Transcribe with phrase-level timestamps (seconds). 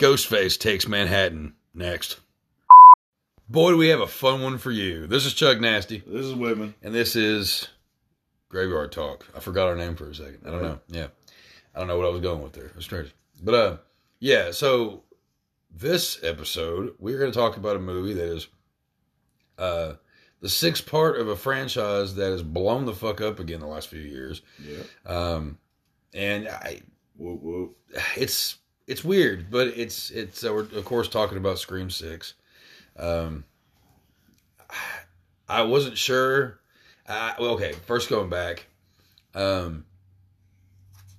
[0.00, 2.20] Ghostface takes Manhattan next.
[3.50, 5.06] Boy, do we have a fun one for you.
[5.06, 6.74] This is Chuck Nasty, This is Whitman.
[6.82, 7.68] and this is
[8.48, 9.26] Graveyard Talk.
[9.36, 10.38] I forgot our name for a second.
[10.46, 10.80] I don't know.
[10.88, 11.08] Yeah.
[11.74, 12.72] I don't know what I was going with there.
[12.78, 13.12] It's crazy.
[13.42, 13.76] But, uh,
[14.20, 15.02] yeah, so
[15.70, 18.46] this episode, we're going to talk about a movie that is
[19.58, 19.94] uh,
[20.40, 23.88] the sixth part of a franchise that has blown the fuck up again the last
[23.88, 24.40] few years.
[24.64, 24.82] Yeah.
[25.04, 25.58] Um,
[26.14, 26.80] and I,
[27.16, 27.76] Whoop whoop.
[28.16, 28.56] it's
[28.90, 32.34] it's weird, but it's it's uh, we're of course talking about Scream Six.
[32.98, 33.44] Um,
[35.48, 36.58] I wasn't sure.
[37.08, 38.66] I, well, okay, first going back,
[39.34, 39.84] um,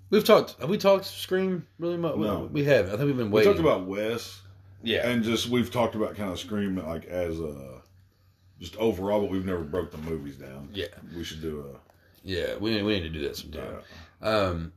[0.09, 0.59] we've talked.
[0.59, 2.17] Have we talked Scream really much?
[2.17, 2.49] No.
[2.51, 2.93] we haven't.
[2.93, 4.41] I think we've been We talked about Wes,
[4.83, 7.81] yeah, and just we've talked about kind of Scream like as a
[8.59, 10.67] just overall, but we've never broke the movies down.
[10.73, 11.79] yeah, We should do a.
[12.27, 12.55] yeah.
[12.57, 13.77] We need, we need to do that sometime.
[14.21, 14.27] yeah.
[14.29, 14.73] Um,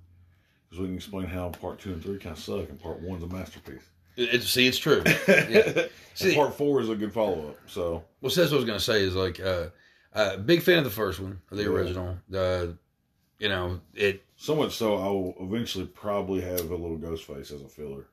[0.74, 3.22] Because we can explain how part two and three kind of suck, and part one's
[3.22, 3.82] a masterpiece.
[4.16, 5.02] it, it- see, it's true.
[5.28, 5.86] Yeah.
[6.14, 7.56] See- part four is a good follow up.
[7.66, 9.66] So Well, so that's what I was gonna say is like, uh,
[10.12, 11.68] uh, big fan of the first one, the Yeah.
[11.68, 12.18] original.
[12.34, 12.66] Uh,
[13.38, 17.50] you know, it so much so, I will eventually probably have a little ghost face
[17.52, 18.06] as a filler.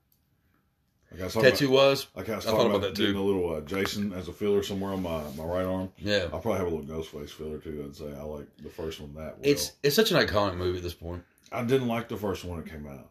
[1.12, 2.04] Like I was tattoo was.
[2.14, 3.20] About, like I was I talking thought about, about too.
[3.20, 5.92] a little uh, Jason as a filler somewhere on my, my right arm.
[5.98, 7.84] Yeah, I'll probably have a little ghost face filler too.
[7.88, 9.40] I'd say I like the first one that well.
[9.44, 11.24] it's it's such an iconic movie at this point.
[11.52, 13.10] I didn't like the first one it came out.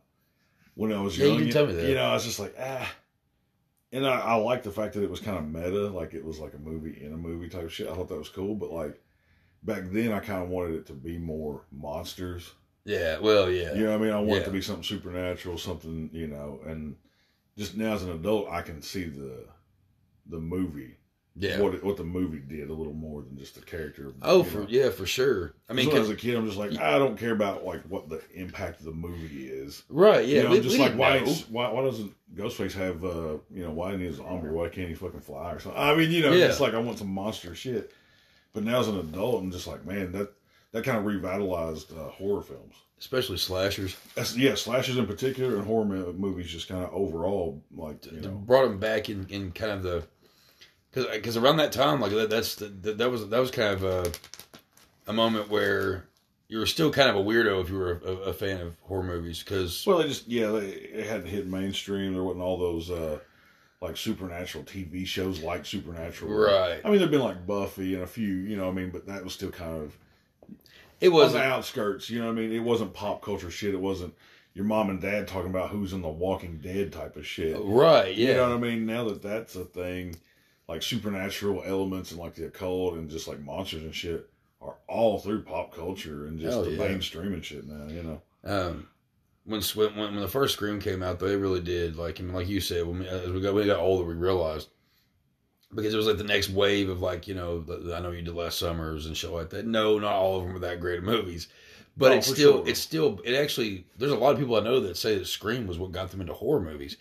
[0.74, 1.86] When I was Yeah, you young, did tell me that.
[1.86, 2.90] You know, I was just like, ah.
[3.92, 6.38] And I, I like the fact that it was kind of meta, like it was
[6.38, 7.88] like a movie in a movie type of shit.
[7.88, 9.00] I thought that was cool, but like
[9.62, 12.52] back then, I kind of wanted it to be more monsters.
[12.84, 14.12] Yeah, well, yeah, You know what I mean?
[14.14, 16.60] I want it to be something supernatural, something you know.
[16.64, 16.96] And
[17.58, 19.46] just now as an adult, I can see the
[20.26, 20.96] the movie,
[21.36, 21.60] yeah.
[21.60, 24.12] what what the movie did a little more than just the character.
[24.22, 24.66] Oh, for know?
[24.68, 25.54] yeah, for sure.
[25.68, 27.32] I mean, mean, when I 'cause- was a kid, I'm just like, I don't care
[27.32, 29.82] about like what the impact of the movie is.
[29.88, 30.26] right?
[30.26, 33.64] Yeah, you know, we, just we like why, why why doesn't Ghostface have uh you
[33.64, 34.48] know why isn't he a zombie?
[34.50, 35.80] Why can't he fucking fly or something?
[35.80, 36.46] I mean, you know, Yeah.
[36.46, 37.92] it's like I want some monster shit.
[38.52, 40.32] But now as an adult, I'm just like, man, that
[40.72, 42.74] that kind of revitalized uh, horror films.
[42.98, 43.96] especially slashers.
[44.14, 48.30] That's, yeah, slashers in particular and horror movies just kind of overall like you know
[48.30, 50.04] brought them back in, in kind of the
[50.92, 54.12] because around that time, like that, that's that, that was that was kind of a
[55.06, 56.04] a moment where
[56.48, 59.02] you were still kind of a weirdo if you were a, a fan of horror
[59.04, 62.12] movies because well they just yeah they it hadn't hit mainstream.
[62.12, 63.18] There wasn't all those uh
[63.80, 66.30] like supernatural TV shows like Supernatural.
[66.30, 68.66] right, I mean, there've been like Buffy and a few, you know.
[68.66, 69.96] what I mean, but that was still kind of
[71.00, 72.10] it on was the outskirts.
[72.10, 72.52] You know what I mean?
[72.52, 73.72] It wasn't pop culture shit.
[73.72, 74.14] It wasn't
[74.52, 77.56] your mom and dad talking about who's in the Walking Dead type of shit.
[77.60, 78.14] right.
[78.14, 78.84] Yeah, You know what I mean?
[78.84, 80.16] Now that that's a thing,
[80.70, 84.30] like supernatural elements and like the occult and just like monsters and shit
[84.62, 86.88] are all through pop culture and just Hell the yeah.
[86.88, 87.88] mainstream and shit now.
[87.88, 88.22] You know?
[88.44, 88.86] um,
[89.44, 92.48] when, when when the first Scream came out, they really did like I mean, like
[92.48, 94.68] you said, when we, as we got we got older, we realized
[95.74, 98.12] because it was like the next wave of like you know the, the I know
[98.12, 99.66] you did last summers and shit like that.
[99.66, 101.48] No, not all of them were that great of movies,
[101.96, 102.68] but Oh, it's still sure.
[102.68, 105.66] it's still it actually there's a lot of people I know that say that Scream
[105.66, 106.96] was what got them into horror movies.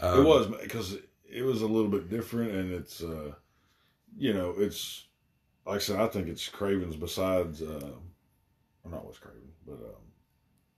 [0.00, 0.96] Um, it was because
[1.32, 3.32] it was a little bit different and it's, uh,
[4.16, 5.06] you know, it's
[5.66, 7.90] like I said, I think it's Craven's besides, uh,
[8.82, 10.02] well, not Wes Craven, but um,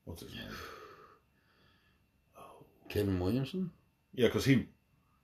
[0.05, 0.43] what's his name?
[2.89, 3.71] Kevin Williamson.
[4.15, 4.69] Yeah, because he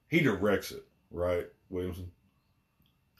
[0.09, 0.83] he directs it,
[1.13, 1.47] right?
[1.69, 2.11] Williamson.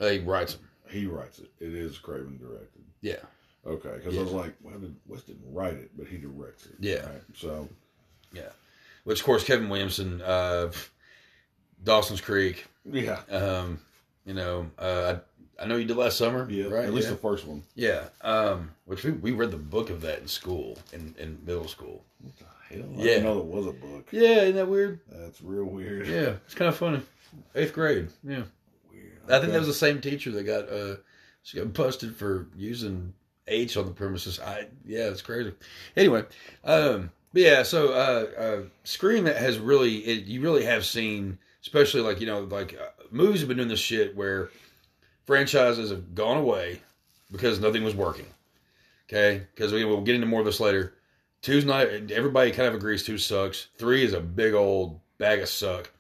[0.00, 0.60] Uh, he writes it.
[0.91, 1.50] He writes it.
[1.60, 2.82] It is Craven directed.
[3.00, 3.21] Yeah,
[3.66, 6.77] Okay, because I was like, well, did, Wes didn't write it, but he directs it.
[6.81, 7.06] Yeah.
[7.06, 7.22] Right?
[7.34, 7.69] So
[8.32, 8.48] Yeah,
[9.04, 10.72] which of course Kevin Williamson, uh,
[11.84, 12.66] Dawson's Creek.
[12.84, 13.80] yeah, Um,
[14.24, 15.16] you know, uh,
[15.58, 16.66] I, I know you did last summer, yeah.
[16.66, 16.84] right?
[16.84, 17.14] At least yeah.
[17.14, 17.62] the first one.
[17.74, 21.68] Yeah, um, which we, we read the book of that in school, in, in middle
[21.68, 22.02] school.
[22.20, 22.44] What the
[22.76, 22.88] hell?
[22.94, 23.04] I Yeah.
[23.04, 24.08] didn't know there was a book.
[24.10, 25.00] Yeah, isn't that weird?
[25.10, 26.06] That's real weird.
[26.06, 27.00] Yeah, it's kind of funny.
[27.54, 28.08] Eighth grade.
[28.24, 28.42] Yeah,
[28.91, 29.12] Weird.
[29.26, 29.52] I think Okay.
[29.52, 30.97] that was the same teacher that got uh,
[31.42, 33.14] she got busted for using
[33.47, 34.41] H on the premises.
[34.41, 35.52] I yeah, it's crazy.
[35.97, 36.24] Anyway,
[36.64, 41.38] um, but yeah, so uh, uh, Scream that has really it, you really have seen,
[41.62, 44.51] especially like you know like uh, movies have been doing this shit where
[45.27, 46.80] franchises have gone away
[47.30, 48.27] because nothing was working.
[49.09, 50.95] Okay, because we, we'll get into more of this later.
[51.42, 51.86] Two's not.
[52.12, 53.68] Everybody kind of agrees two sucks.
[53.77, 55.91] Three is a big old bag of suck.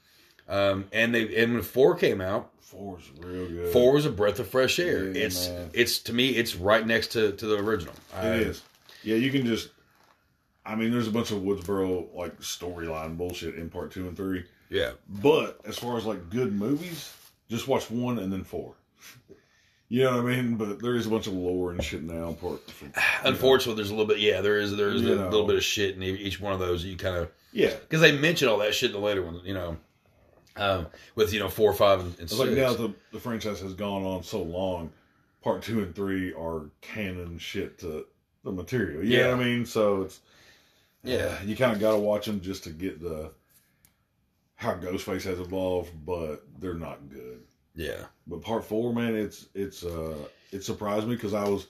[0.48, 3.72] Um, and they and when four came out, Four's real good.
[3.72, 5.04] four was a breath of fresh air.
[5.06, 5.70] Yeah, it's man.
[5.72, 7.94] it's to me, it's right next to, to the original.
[8.14, 8.62] I- It is.
[9.02, 9.70] Yeah, you can just.
[10.64, 14.44] I mean, there's a bunch of Woodsboro like storyline bullshit in part two and three,
[14.70, 17.12] Yeah, but as far as like good movies,
[17.50, 18.74] just watch one and then four.
[19.88, 20.54] You know what I mean?
[20.54, 22.32] But there is a bunch of lore and shit now.
[22.34, 22.60] Part
[23.24, 24.20] unfortunately, there's a little bit.
[24.20, 25.28] Yeah, there is there's You a know.
[25.28, 26.84] little bit of shit in each one of those.
[26.84, 29.40] You kind of yeah, because they mention all that shit in the later ones.
[29.44, 29.76] You know,
[30.56, 30.86] Um,
[31.16, 32.38] with you know four, five, and, and It's six.
[32.48, 34.92] like now the the franchise has gone on so long,
[35.42, 38.06] part two and three are canon shit to
[38.44, 39.02] the material.
[39.04, 39.34] You know Yeah.
[39.34, 39.66] what I mean?
[39.66, 40.20] So it's
[41.02, 43.32] yeah, you kind of got to watch them just to get the
[44.60, 47.40] how Ghostface has evolved, but they're not good.
[47.74, 50.14] yeah, But part four, man, it's it's uh
[50.52, 51.66] it surprised me because I was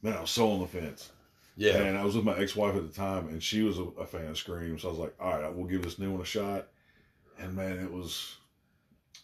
[0.00, 1.10] man, I was so on the fence.
[1.58, 3.82] yeah, And I was with my ex wife at the time, and she was a,
[4.00, 6.22] a fan of Scream, so I was like, all right, we'll give this new one
[6.22, 6.68] a shot.
[7.38, 8.36] And man, it was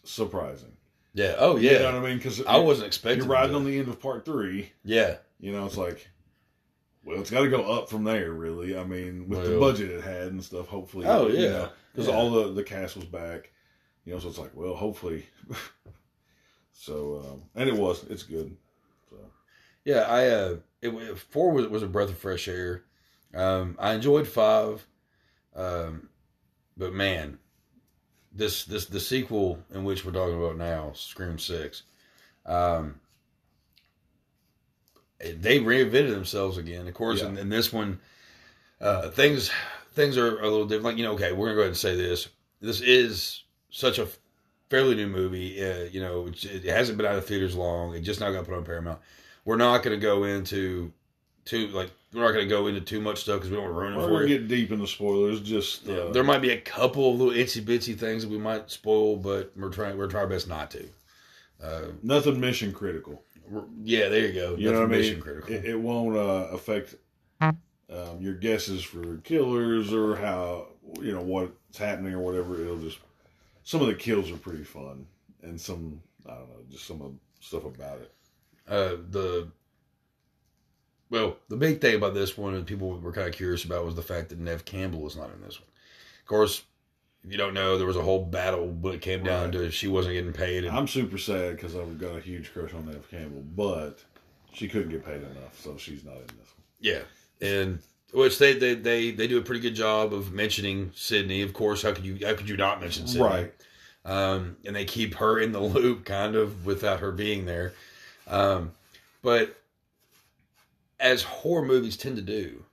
[0.03, 0.73] surprising.
[1.15, 1.35] yeah.
[1.39, 1.71] Oh yeah.
[1.71, 2.17] You know what I mean?
[2.17, 3.23] Because I wasn't expecting.
[3.23, 3.57] you're riding that.
[3.57, 4.71] on the end of part three.
[4.85, 6.07] Yeah, You know, it's like,
[7.05, 8.77] well, it's got to go up from there, really.
[8.77, 11.05] I mean, with the budget it had and stuff, hopefully.
[11.07, 11.49] Oh, you yeah.
[11.49, 12.15] know, because Yeah.
[12.15, 13.51] all the the cast was back.
[14.05, 15.25] You know, so it's like, well, hopefully.
[16.73, 18.55] so, um, and it was, it's good.
[19.09, 19.15] So,
[19.85, 20.01] yeah.
[20.01, 22.83] I uh, it, four was was a breath of fresh air.
[23.33, 24.85] Um, I enjoyed five,
[25.55, 26.09] um,
[26.77, 27.39] but man,
[28.31, 31.83] this this the sequel in which we're talking about now, Scream Six,
[32.45, 32.99] um,
[35.31, 36.87] they reinvented themselves again.
[36.87, 37.29] Of course, Yeah.
[37.29, 37.99] in, in this one,
[38.81, 39.51] uh, things
[39.93, 40.85] things are a little different.
[40.85, 42.27] Like you know, okay, we're gonna go ahead and say this.
[42.61, 44.07] This is such a
[44.69, 45.63] fairly new movie.
[45.63, 47.93] Uh, you know, it, it hasn't been out of theaters long.
[47.95, 48.99] It just now got put on Paramount.
[49.45, 50.91] We're not gonna go into
[51.45, 53.79] too like we're not gonna go into too much stuff because we don't want to
[53.79, 54.37] ruin it we're for going you.
[54.37, 55.41] to get deep into spoilers.
[55.41, 58.37] Just, Yeah, uh, there might be a couple of little itsy bitsy things that we
[58.37, 60.87] might spoil, but we're trying we're trying our best not to.
[61.61, 63.21] Uh, nothing mission critical.
[63.83, 64.55] Yeah, there you go.
[64.55, 64.99] You know what I mean?
[65.01, 65.53] Mission critical.
[65.53, 66.95] It, it won't uh, affect
[67.41, 70.67] um, your guesses for killers or how
[71.01, 72.59] you know what's happening or whatever.
[72.61, 72.99] It'll just
[73.63, 75.05] some of the kills are pretty fun,
[75.41, 78.13] and some I don't know, just some of stuff about it.
[78.67, 79.47] uh, the
[81.09, 83.95] well, the big thing about this one, and people were kind of curious about, was
[83.95, 85.69] the fact that Nev Campbell is not in this one.
[86.21, 86.63] Of course,
[87.25, 89.53] if you don't know, there was a whole battle when it came down Right.
[89.53, 90.65] to she wasn't getting paid.
[90.65, 94.03] And, I'm super sad because I've got a huge crush on Nev Campbell, but
[94.53, 96.65] she couldn't get paid enough, so she's not in this one.
[96.79, 96.99] yeah,
[97.41, 97.79] and
[98.11, 101.41] which they, they they they do a pretty good job of mentioning Sydney.
[101.41, 103.25] Of course, how could you how could you not mention Sydney?
[103.25, 103.53] Right.
[104.05, 107.73] um, and they keep her in the loop kind of without her being there.
[108.27, 108.71] Um,
[109.21, 109.55] but
[110.99, 112.63] as horror movies tend to do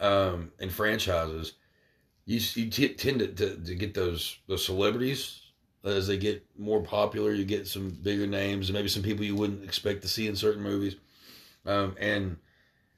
[0.00, 1.52] um, in franchises,
[2.26, 5.40] you, you t- tend to, to, to get those those celebrities
[5.84, 7.32] as they get more popular.
[7.32, 10.36] You get some bigger names and maybe some people you wouldn't expect to see in
[10.36, 10.96] certain movies.
[11.64, 12.36] Um, and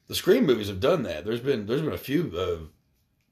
[0.07, 1.25] the Scream movies have done that.
[1.25, 2.65] There's been there's been a few uh,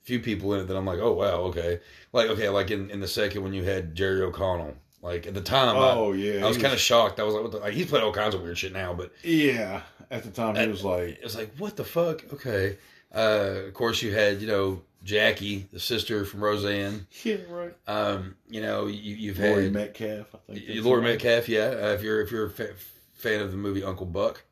[0.02, 1.80] few people in it that I'm like, oh wow, okay,
[2.12, 4.74] like okay, like in, in the second when you had Jerry O'Connell.
[5.02, 7.20] Like at the time, I- Oh yeah, I, was he kind of shocked.
[7.20, 9.12] I was like, what the, like he's playing all kinds of weird shit now, but
[9.22, 9.82] yeah.
[10.10, 12.22] At the time, he was like, it was like, what the fuck?
[12.32, 12.78] Okay.
[13.14, 17.06] Uh, of course, you had you know Jackie, the sister from Roseanne.
[17.22, 17.72] yeah, right.
[17.86, 20.66] Um, you know you, you've Laurie had Metcalf, I think.
[20.68, 21.12] Y- that's Laura her name.
[21.14, 21.66] Metcalf, yeah.
[21.68, 22.74] Uh, if you're if you're a fa-
[23.14, 24.42] fan of the movie Uncle Buck,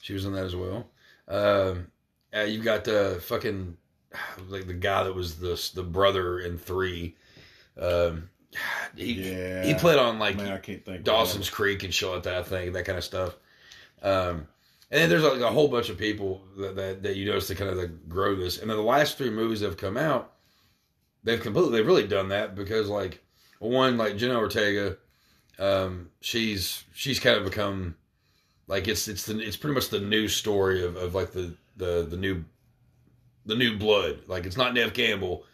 [0.00, 0.86] she was in that as well.
[1.28, 1.88] Um,
[2.34, 3.76] uh, you've got the fucking
[4.48, 7.16] like the guy that was the the brother in three.
[7.78, 8.30] Um,
[8.96, 11.02] he Yeah, he played on like Man, I can't think.
[11.04, 12.46] Dawson's Creek and shit like that.
[12.46, 13.36] thing, that kind of stuff.
[14.02, 14.46] Um,
[14.90, 17.54] and then there's like a whole bunch of people that that, that you notice to
[17.54, 18.58] kind of like grow this.
[18.58, 20.32] And then the last three movies that have come out,
[21.22, 23.22] they've completely they've really done that because like
[23.60, 24.96] one like Jenna Ortega,
[25.58, 27.94] um, she's she's kind of become
[28.66, 32.06] like it's it's the it's pretty much the new story of, of like the the
[32.08, 32.44] the new
[33.46, 34.20] the new blood.
[34.26, 35.44] Like it's not Nev Campbell.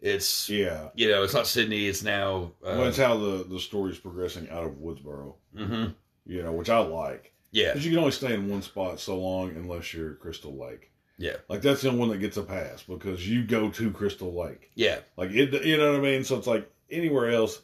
[0.00, 0.48] It's.
[0.48, 0.88] Yeah.
[0.94, 1.86] you know it's not Sydney.
[1.86, 5.34] It's now uh, well, it's how the the story's progressing out of Woodsboro.
[5.56, 5.94] mhm.
[6.24, 9.18] You know, which I like yeah because you can only stay in one spot so
[9.18, 10.90] long unless you're Crystal Lake.
[11.18, 14.32] yeah Like that's the only one that gets a pass because you go to Crystal
[14.34, 14.70] Lake.
[14.74, 16.24] yeah Like it, you know what I mean.
[16.24, 17.60] So it's like anywhere else,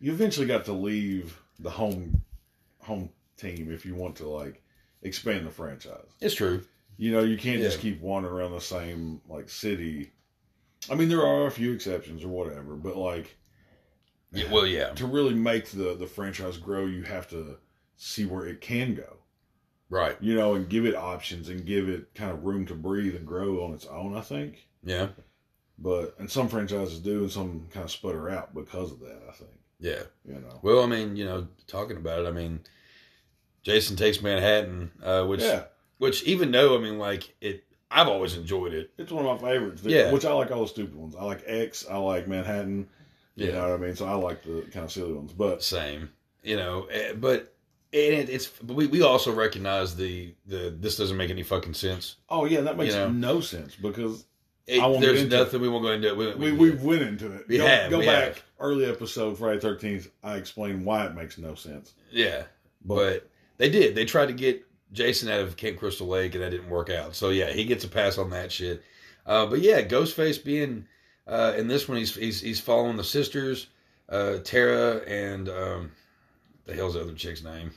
[0.00, 2.22] you eventually got to leave the home
[2.78, 4.62] home team if you want to like
[5.02, 6.10] expand the franchise.
[6.20, 6.62] it's true.
[6.98, 10.12] You know, you can't just keep wandering around the same like city.
[10.90, 13.36] I mean, there are a few exceptions or whatever, but like
[14.32, 17.58] Yeah, well, yeah, to really make the the franchise grow, you have to
[17.96, 19.16] see where it can go.
[19.90, 20.16] Right.
[20.20, 23.26] You know, and give it options and give it kind of room to breathe and
[23.26, 24.16] grow on its own.
[24.16, 25.08] I think, Yeah,
[25.78, 29.20] but and some franchises do, and some kind of sputter out because of that.
[29.28, 29.50] I think.
[29.80, 30.02] yeah.
[30.24, 30.58] You know.
[30.62, 32.60] Well, I mean, you know, talking about it, I mean,
[33.62, 35.64] Jason Takes Manhattan, uh, which, yeah,
[35.98, 38.90] which even though, I mean, like it, I've always enjoyed it.
[38.98, 39.82] it's one of my favorites.
[39.84, 40.12] Yeah.
[40.12, 41.14] which I like all the stupid ones.
[41.16, 41.86] I like X.
[41.90, 42.88] I like Manhattan.
[43.36, 43.52] You Yeah.
[43.52, 43.96] know what I mean.
[43.96, 46.10] So I like the kind of silly ones, but Same,
[46.42, 47.54] you know, eh, but
[47.92, 51.74] and it, it's but we, we also recognize the the this doesn't make any fucking
[51.74, 52.16] sense.
[52.28, 53.10] oh yeah, that makes You know.
[53.10, 54.24] no sense because
[54.66, 56.14] It- I won't there's nothing we won't go into.
[56.14, 57.46] We, We we went into it.
[57.48, 58.42] We go, have, Go we back have.
[58.60, 60.08] early episode Friday Thirteenth.
[60.24, 61.94] I explained why it makes no sense.
[62.10, 62.42] yeah,
[62.84, 63.94] But, but they did.
[63.94, 67.14] They tried to get Jason out of Camp Crystal Lake, and that didn't work out.
[67.14, 68.82] So yeah, he gets a pass on that shit.
[69.24, 70.86] Uh, but yeah, Ghostface being
[71.26, 73.66] uh, in this one, he's he's he's following the sisters,
[74.08, 75.90] uh, Tara and um,
[76.66, 77.70] the hell's the other chick's name?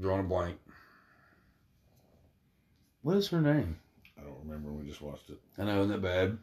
[0.00, 0.58] Drawing a blank.
[3.02, 3.78] What is her name?
[4.18, 4.70] I don't remember.
[4.70, 5.38] We just watched it.
[5.58, 6.38] I know, isn't that bad?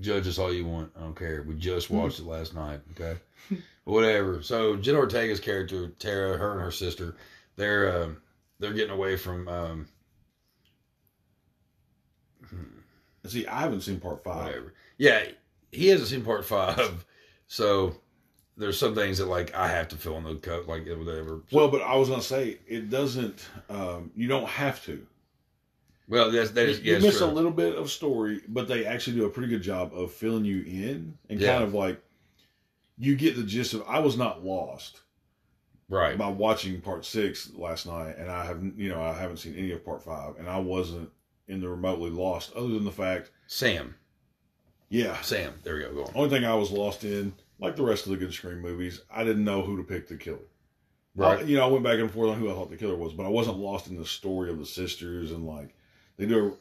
[0.00, 0.92] Judge us all you want.
[0.96, 1.42] I don't care.
[1.42, 2.80] We just watched it last night.
[2.92, 3.18] Okay,
[3.84, 4.42] whatever.
[4.42, 7.16] So Jen Ortega's character, Tara, her and her sister,
[7.56, 8.18] they're um,
[8.60, 9.88] they're getting away from um,
[13.26, 14.46] See, I haven't seen part five.
[14.46, 14.74] whatever.
[14.96, 15.24] Yeah,
[15.70, 17.04] he hasn't seen part five,
[17.46, 17.96] so
[18.58, 21.42] there's some things that like I have to fill in the cup, like whatever.
[21.52, 23.46] Well, but I was gonna say it doesn't.
[23.70, 25.06] Um, you don't have to.
[26.08, 27.26] Well, that's that is you yes, miss true.
[27.26, 30.44] a little bit of story, but they actually do a pretty good job of filling
[30.44, 31.52] you in and Yeah.
[31.52, 32.00] kind of like
[32.98, 33.84] you get the gist of.
[33.86, 35.00] I was not lost
[35.88, 36.16] right.
[36.18, 39.70] by watching part six last night, and I have you know I haven't seen any
[39.72, 41.10] of part five, and I wasn't
[41.46, 43.94] in the remotely lost, other than the fact, Sam,
[44.88, 45.54] yeah, Sam.
[45.62, 45.92] There we go.
[45.94, 46.12] Go on.
[46.14, 49.24] only thing I was lost in, like the rest of the good Scream movies, I
[49.24, 50.38] didn't know who to pick the killer.
[51.16, 51.40] Right.
[51.40, 53.12] I- you know, I went back and forth on who I thought the killer was,
[53.12, 55.74] but I wasn't lost in the story of the sisters and like
[56.16, 56.56] they do.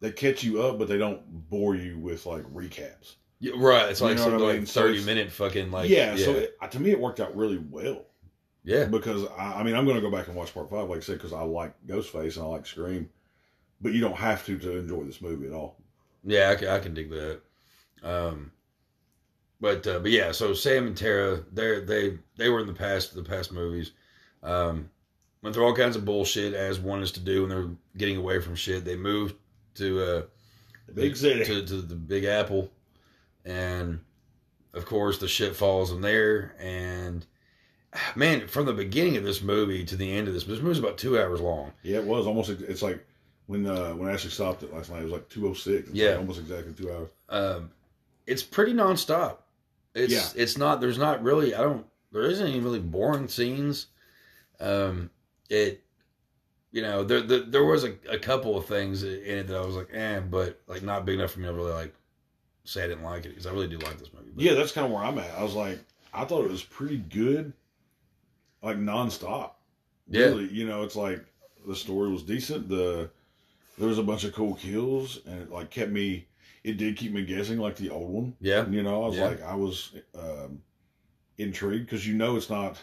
[0.00, 3.14] They catch you up, but they don't bore you with like recaps.
[3.38, 3.88] Yeah, right.
[3.90, 4.66] It's You like some I like mean?
[4.66, 7.58] So thirty it's- minute fucking like yeah, so it, to me it worked out really
[7.58, 8.04] well
[8.64, 8.84] yeah.
[8.86, 11.02] because I, I mean I'm going to go back and watch part five, like I
[11.02, 13.08] said, because I like Ghostface and I like Scream,
[13.80, 15.76] but you don't have to to enjoy this movie at all.
[16.24, 17.40] Yeah, I can, I can dig that.
[18.02, 18.50] Um,
[19.62, 23.14] but uh, but yeah, so Sam and Tara, they they they were in the past
[23.14, 23.92] the past movies.
[24.42, 24.90] Um,
[25.40, 28.40] went through all kinds of bullshit as one is to do when they're getting away
[28.40, 28.84] from shit.
[28.84, 29.36] They moved
[29.76, 30.22] to uh,
[30.88, 31.44] The big city.
[31.44, 32.70] to, to the Big Apple,
[33.44, 34.00] and
[34.74, 36.54] of course the shit falls in there.
[36.58, 37.24] And
[38.16, 40.98] man, from the beginning of this movie to the end of this, this movie's about
[40.98, 41.72] two hours long.
[41.82, 42.50] Yeah, it was almost.
[42.50, 43.04] It's like
[43.46, 45.00] when uh, when Ashley stopped it last night.
[45.00, 45.88] It was like two oh six.
[45.92, 46.16] Yeah.
[46.16, 47.08] almost exactly two hours.
[47.28, 47.70] um,
[48.26, 49.38] it's pretty nonstop.
[49.94, 50.42] It's Yeah.
[50.42, 50.80] it's not.
[50.80, 51.54] There's not really.
[51.54, 51.86] I don't.
[52.12, 53.86] There isn't any really boring scenes.
[54.60, 55.10] Um,
[55.48, 55.82] it,
[56.70, 59.64] you know, there there, there was a, a couple of things in it that I
[59.64, 61.94] was like, eh, but like not big enough for me to really like
[62.64, 64.30] say I didn't like it because I really do like this movie.
[64.34, 65.30] But, Yeah, that's kind of where I'm at.
[65.36, 65.78] I was like,
[66.14, 67.52] I thought it was pretty good,
[68.62, 69.52] like nonstop.
[70.08, 70.34] Yeah.
[70.34, 71.24] You know, it's like
[71.66, 72.68] the story was decent.
[72.68, 73.10] The
[73.78, 76.26] there was a bunch of cool kills, and it like kept me.
[76.64, 78.36] It did keep me guessing, like the old one.
[78.40, 79.24] yeah, You know, I was Yeah.
[79.28, 80.62] like, I was um,
[81.38, 82.80] intrigued because you know it's not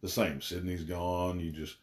[0.00, 0.40] the same.
[0.40, 1.38] Sydney's gone.
[1.40, 1.76] You just,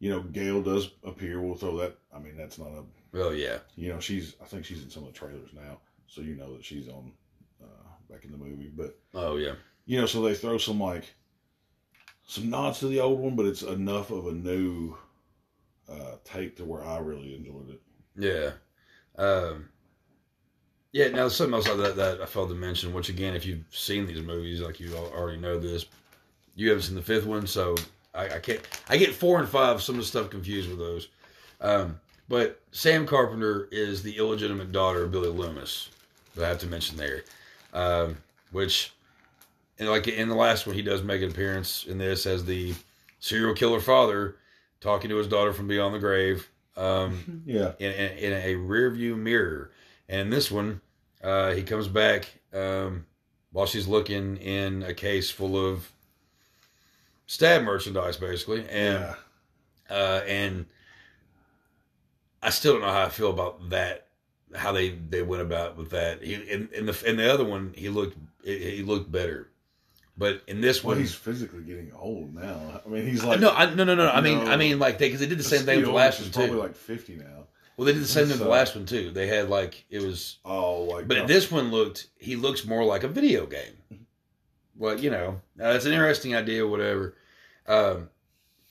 [0.00, 1.40] you know, Gail does appear.
[1.40, 1.96] We'll throw that.
[2.14, 2.84] I mean, that's not a.
[3.12, 4.34] well, yeah, You know, she's.
[4.42, 7.12] I think she's in some of the trailers now, so you know that she's on
[7.62, 8.72] uh, back in the movie.
[8.74, 9.54] But oh yeah,
[9.86, 11.14] you know, so they throw some like
[12.26, 14.96] some nods to the old one, but it's enough of a new
[15.88, 17.80] uh, take to where I really enjoyed it.
[18.16, 18.50] yeah.
[19.22, 19.68] Um,
[20.92, 23.64] yeah, now something else like that that I failed to mention, which again, if you've
[23.70, 25.86] seen these movies, like you already know this,
[26.54, 27.76] you haven't seen the fifth one, so
[28.14, 28.60] I, I can't.
[28.88, 31.08] I get four and five, some of the stuff confused with those.
[31.60, 35.88] Um, but Sam Carpenter is the illegitimate daughter of Billy Loomis.
[36.34, 37.24] that I have to mention there,
[37.72, 38.18] um,
[38.52, 38.92] which,
[39.78, 42.74] and like in the last one, he does make an appearance in this as the
[43.20, 44.36] serial killer father,
[44.80, 46.48] talking to his daughter from beyond the grave.
[46.76, 49.70] Um, Yeah, in, in, in a rear view mirror.
[50.08, 50.80] And in this one,
[51.22, 53.06] uh, he comes back um,
[53.52, 55.90] while she's looking in a case full of
[57.26, 58.66] stab merchandise, basically.
[58.68, 59.14] And yeah.
[59.90, 60.66] uh, and
[62.42, 64.06] I still don't know how I feel about that.
[64.54, 66.22] How they, they went about with that.
[66.22, 69.50] He in, in the in the other one, he looked he looked better,
[70.16, 72.80] but in this Well, one, he's physically getting old now.
[72.84, 74.08] I mean, he's like no, I, no, no, no.
[74.08, 74.50] I mean, No.
[74.50, 76.40] I mean, like they because they did the same thing with the last one too.
[76.40, 77.44] Probably like fifty now.
[77.78, 79.12] Well, they did the same thing with the last one too.
[79.12, 82.84] They had like it was Oh, like But uh, this one looked, he looks more
[82.84, 84.04] like a video game.
[84.76, 87.14] Well, you know, uh, it's an interesting idea, whatever.
[87.68, 88.10] Um,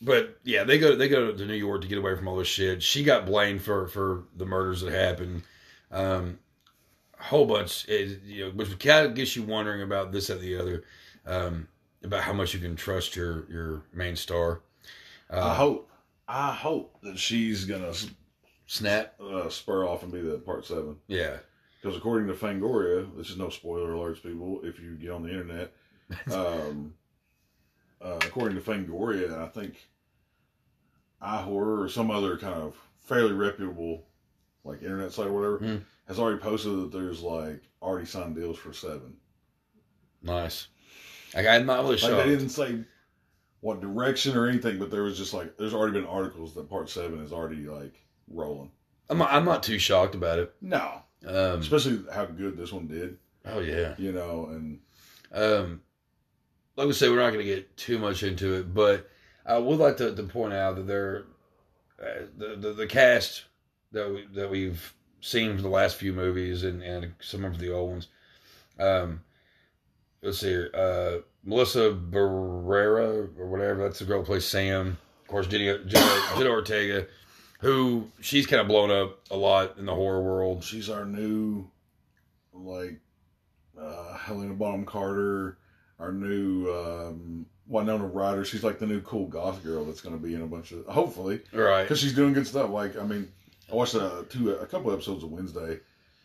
[0.01, 2.49] but yeah, they go they go to New York to get away from all this
[2.49, 2.83] shit.
[2.83, 5.43] She got blamed for for the murders that happened.
[5.89, 6.39] Um,
[7.17, 10.41] a whole bunch, it, you know, which kind of gets you wondering about this and
[10.41, 10.83] the other,
[11.25, 11.67] um,
[12.03, 14.61] about how much you can trust your your main star.
[15.31, 15.89] Uh, I hope,
[16.27, 17.93] I hope that she's gonna
[18.67, 20.97] Snap, uh, spur off and be the part seven.
[21.07, 21.37] yeah,
[21.81, 24.59] Because according to Fangoria, this is no spoiler alerts, people.
[24.63, 25.71] If you get on the internet,
[26.33, 26.93] um,
[28.01, 29.87] uh, according to Fangoria, I think
[31.21, 34.03] iHorror or some other kind of fairly reputable
[34.63, 35.77] like internet site or whatever, Hmm.
[36.07, 39.15] has already posted that there's like already signed deals for seven.
[40.21, 40.67] Nice.
[41.33, 42.17] Like, I'm not really Like shocked.
[42.17, 42.83] they didn't say
[43.61, 46.89] what direction or anything, but there was just like there's already been articles that part
[46.89, 47.93] seven is already like
[48.31, 48.71] rolling.
[49.09, 50.53] I'm not, I'm not too shocked about it.
[50.61, 53.95] No, Um, especially how good this one did, oh yeah.
[53.97, 54.79] you know, and
[55.31, 55.81] Um,
[56.75, 59.09] like we say, we're not going to get too much into it, but
[59.45, 61.25] I would like to, to point out that there,
[62.01, 63.45] uh, the, the the cast
[63.93, 67.71] that we that we've seen for the last few movies and and some of the
[67.73, 68.07] old ones.
[68.79, 69.21] Um,
[70.21, 73.83] let's see here, uh, Melissa Barrera or whatever.
[73.83, 74.97] That's the girl who plays Sam.
[75.21, 77.07] Of course, Jenny, Jenna, Jenna Ortega,
[77.59, 80.63] who she's kind of blown up a lot in the horror world.
[80.63, 81.67] she's our new
[82.53, 82.99] like
[83.79, 85.57] uh, Helena Bonham Carter,
[85.99, 88.45] our new um, Winona Ryder.
[88.45, 90.85] She's like the new cool goth girl that's going to be in a bunch of
[90.87, 91.83] hopefully Right.
[91.83, 92.69] because she's doing good stuff.
[92.69, 93.31] Like I mean,
[93.71, 95.79] I watched uh, two a couple episodes of Wednesday.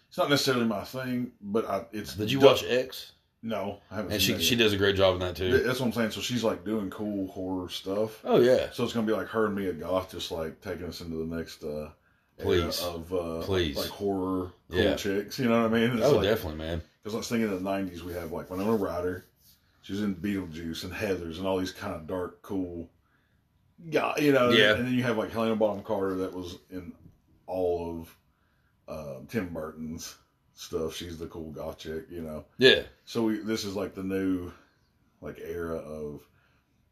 [0.09, 3.13] It's not necessarily my thing, but I, it's Did you du- watch X?
[3.45, 4.13] No, I haven't.
[4.13, 5.59] And seen she she does a great job in that too.
[5.59, 6.13] That's what I'm saying.
[6.13, 8.21] So she's like doing cool horror stuff.
[8.25, 8.69] Oh yeah.
[8.73, 11.17] So it's gonna be like her and me Mia Goth, just like taking us into
[11.27, 11.91] the next uh,
[12.39, 12.81] Please.
[12.83, 13.77] of uh, Please.
[13.77, 14.95] like horror cool Yeah.
[14.95, 15.39] chicks.
[15.41, 15.97] You know what I mean?
[15.99, 16.83] It's Oh, like, definitely, man.
[17.03, 19.27] Because I was thinking in the '90s we have like Winona Ryder,
[19.81, 22.89] she was in Beetlejuice and Heather's and all these kind of dark, cool,
[23.85, 24.51] yeah, you know.
[24.51, 24.75] Yeah.
[24.75, 26.93] And then you have like Helena Bonham Carter that was in
[27.49, 28.17] all of
[28.87, 30.15] uh, Tim Burton's
[30.55, 30.95] stuff.
[30.95, 32.45] She's the cool goth chick, you know.
[32.59, 32.83] Yeah.
[33.05, 34.53] So we, this is like the new,
[35.21, 36.21] like era of,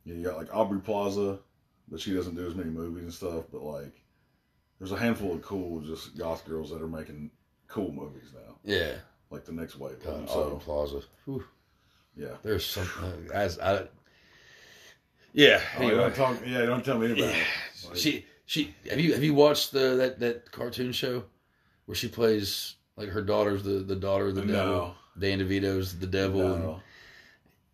[0.04, 1.38] you, know, you got like Aubrey Plaza,
[1.90, 3.44] but she doesn't do as many movies and stuff.
[3.52, 3.92] But like,
[4.78, 7.30] there's a handful of cool just goth girls that are making
[7.68, 8.92] cool movies now, Yeah.
[9.30, 10.02] like the next wave.
[10.02, 11.02] God, So Plaza.
[11.24, 11.44] Whew.
[12.16, 12.36] yeah.
[12.42, 13.86] There's something as I.
[15.32, 15.60] Yeah.
[15.78, 17.26] Oh, don't talk, yeah, don't tell me about yeah.
[17.28, 17.46] it.
[17.88, 21.22] Like, She she have you have you watched the that that cartoon show
[21.86, 24.54] where she plays like her daughter's the the daughter of the devil.
[24.54, 26.40] no, Dan DeVito's the devil.
[26.58, 26.80] No.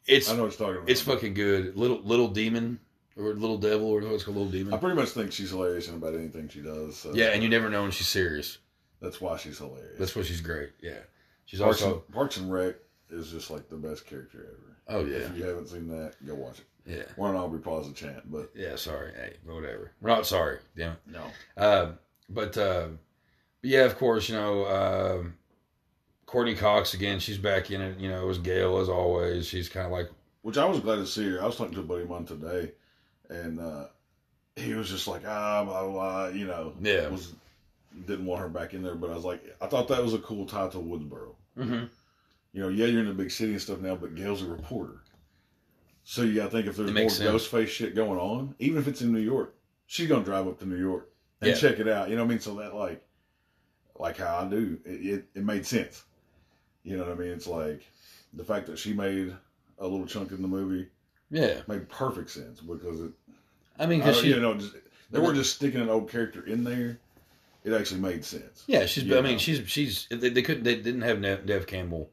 [0.06, 0.90] it's I know what you're talking about.
[0.90, 1.76] it's fucking good.
[1.76, 2.80] Little little demon
[3.16, 4.74] or little devil or what's called little demon.
[4.74, 6.96] I pretty much think she's hilarious in about anything she does.
[6.98, 8.58] So Yeah, and you never know when she's serious.
[9.00, 9.98] that's why she's hilarious.
[9.98, 10.70] That's why she's great.
[10.80, 10.98] Yeah.
[11.46, 12.74] She's Parks, also and, Parks and Rec
[13.10, 14.76] is just like the best character ever.
[15.00, 15.18] Oh yeah.
[15.18, 16.64] If you haven't seen that, go watch it.
[16.86, 17.02] Yeah.
[17.16, 19.12] One Aubrey Plaza chant, but Yeah, sorry.
[19.14, 19.92] Hey, whatever.
[20.00, 20.58] We're not sorry.
[20.76, 20.98] Damn it.
[21.06, 21.22] no.
[21.56, 21.92] Uh,
[22.28, 22.88] but, uh,
[23.62, 25.34] but yeah, of course, you know, um
[26.26, 27.20] Courteney Cox again.
[27.20, 27.98] She's back in it.
[27.98, 29.46] You know, it was Gail as always.
[29.46, 30.10] She's kind of like,
[30.42, 31.40] Which I was glad to see her.
[31.42, 32.72] I was talking to a buddy of mine today,
[33.30, 33.86] and uh,
[34.56, 37.08] he was just like, ah, blah, blah, blah, you know, Yeah.
[37.08, 37.32] was
[38.06, 38.96] didn't want her back in there.
[38.96, 41.34] But I was like, I thought that was a cool tie to Woodsboro.
[41.56, 41.84] mm-hmm.
[42.52, 45.00] You know, yeah, you're in a big city and stuff now, but Gail's a reporter.
[46.04, 48.88] So you got to think if there's more ghost face shit going on, even if
[48.88, 49.54] it's in New York,
[49.86, 51.08] she's gonna drive up to New York
[51.40, 51.56] and Yeah.
[51.56, 52.08] check it out.
[52.10, 52.40] You know what I mean?
[52.40, 53.05] So that like,
[54.00, 56.04] like how I do, it, it, it made sense.
[56.82, 57.30] You know what I mean?
[57.30, 57.82] It's like
[58.32, 59.34] the fact that she made
[59.78, 60.88] a little chunk in the movie
[61.30, 61.60] yeah.
[61.66, 63.10] made perfect sense because it,
[63.78, 64.74] I mean, because she, you know, just,
[65.10, 66.98] they weren't just sticking an old character in there.
[67.64, 68.62] It actually made sense.
[68.68, 69.12] yeah, she's.
[69.12, 70.06] I mean, she's she's.
[70.08, 70.62] They, they couldn't.
[70.62, 72.10] They didn't have Nev, Nev Campbell,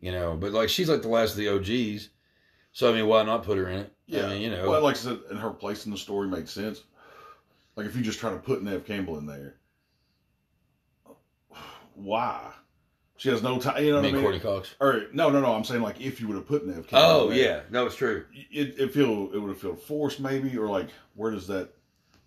[0.00, 0.36] you know.
[0.36, 2.10] But like, she's like the last of the OGs.
[2.72, 3.92] So I mean, why not put her in it?
[4.06, 4.70] Yeah, I mean, you know.
[4.70, 6.84] Well, like I said, and her place in the story made sense.
[7.74, 9.56] Like if you just try to put Nev Campbell in there,
[11.98, 12.52] why?
[13.16, 13.82] She has no time.
[13.84, 14.20] You know what I mean?
[14.22, 14.74] Courteney Cox.
[14.80, 15.52] Or no, no, no.
[15.52, 16.98] I'm saying like if you would have put Nev Campbell.
[17.10, 18.24] Oh in yeah, no, it's true.
[18.32, 21.70] it it feel it would have felt forced maybe, or like where does that?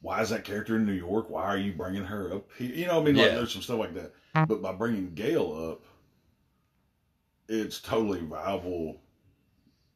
[0.02, 1.30] Why is that character in New York?
[1.30, 2.74] Why are you bringing her up here?
[2.74, 3.36] You know, what I mean, like Yeah.
[3.36, 4.12] there's some stuff like that.
[4.48, 5.84] But by bringing Gail up,
[7.48, 9.02] it's totally viable.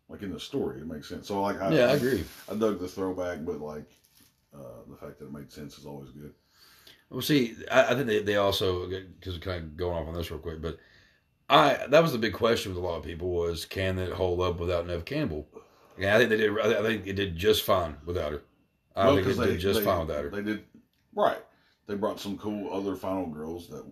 [0.08, 1.28] Like in the story, it makes sense.
[1.28, 2.24] So like, I, Yeah, I agree.
[2.50, 3.90] I dug the throwback, but like
[4.54, 6.34] uh, the fact that it made sense is always good.
[7.10, 10.32] Well, see, I, I think they, they also because kind of going off on this
[10.32, 10.78] real quick, but
[11.50, 14.42] I that was the big question with a lot of people was can it hold
[14.42, 15.48] up without Nev Campbell?
[15.98, 16.60] Yeah, I think they did.
[16.60, 18.42] I think it did just fine without her.
[18.96, 20.30] I Well, think it 'cause did just they, fine without her.
[20.30, 20.64] They did
[21.14, 21.38] right.
[21.88, 23.86] They brought some cool other final girls that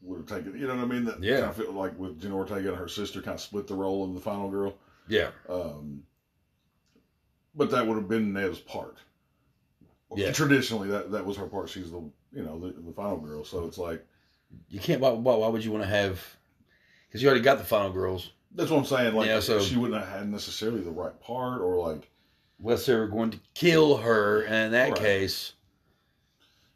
[0.00, 0.58] would have taken.
[0.58, 1.04] You know what I mean?
[1.04, 1.40] That Yeah.
[1.40, 4.04] kind of feel like with Jenna Ortega and her sister, kind of split the role
[4.04, 4.74] of the final girl.
[5.08, 6.02] yeah, Um,
[7.54, 8.98] but that would have been Nev's part.
[10.14, 10.32] Yeah.
[10.32, 11.68] Traditionally, that that was her part.
[11.68, 13.44] She's the you know the, the final girl.
[13.44, 14.04] So it's like
[14.68, 15.00] you can't.
[15.00, 16.20] Why, why, why would you want to have?
[17.08, 18.32] Because you already got the final girls.
[18.54, 19.14] that's what I'm saying.
[19.14, 22.10] Like Yeah, so- she wouldn't have had necessarily the right part, or like,
[22.62, 24.98] Unless they were going to kill her, and in that Right.
[24.98, 25.52] case,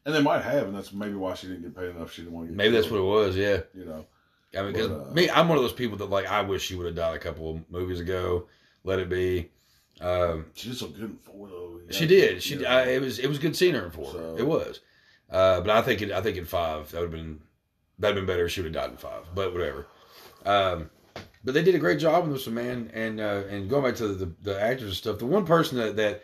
[0.05, 2.12] and they might have, and that's maybe why she didn't get paid enough.
[2.12, 2.57] She didn't want to get.
[2.57, 3.37] maybe that's what it was.
[3.37, 4.05] Yeah, you know.
[4.57, 6.62] I mean, because But, uh, me, I'm one of those people that like I wish
[6.64, 8.49] she would have died a couple of movies ago.
[8.85, 9.51] Let it be.
[10.01, 11.81] Um, She did so good in four though.
[11.90, 12.42] She did.
[12.42, 12.77] She Yeah.
[12.77, 14.12] I, it was it was good seeing her in four.
[14.12, 14.81] So- It was.
[15.31, 17.41] Uh, but I think it, I think in five that would have been
[17.99, 19.87] that'd been better if she would have died in five, but whatever.
[20.47, 20.91] Um,
[21.45, 22.91] but they did a great job with this one, man.
[22.95, 25.97] And uh, and going back to the, the actors and stuff, the one person that
[25.97, 26.23] that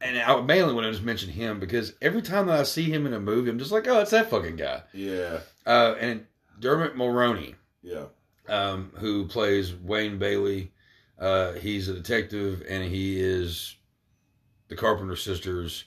[0.00, 3.06] and I mainly want to just mention him because every time that I see him
[3.06, 4.82] in a movie, I'm just like, oh, it's that fucking guy.
[4.92, 5.40] Yeah.
[5.64, 6.26] Uh, and
[6.58, 8.06] Dermot Mulroney, Yeah.
[8.48, 10.72] um, who plays Wayne Bailey,
[11.20, 13.76] uh, he's a detective and he is
[14.66, 15.84] the Carpenter sisters,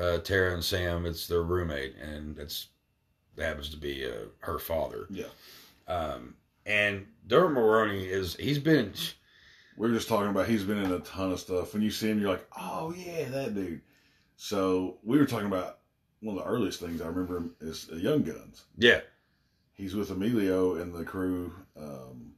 [0.00, 1.06] uh, Tara and Sam.
[1.06, 2.68] It's their roommate, and it's
[3.36, 5.06] that happens to be uh, her father.
[5.10, 5.26] Yeah.
[5.88, 6.34] Um,
[6.66, 8.92] and Dermot Mulroney is he's been
[9.76, 11.72] We are just talking about he's been in a ton of stuff.
[11.72, 13.80] When you see him, you're like, oh yeah, that dude.
[14.36, 15.78] So we were talking about
[16.20, 18.64] one of the earliest things I remember him is Young Guns.
[18.76, 19.00] yeah
[19.74, 22.32] He's with Emilio and the crew um,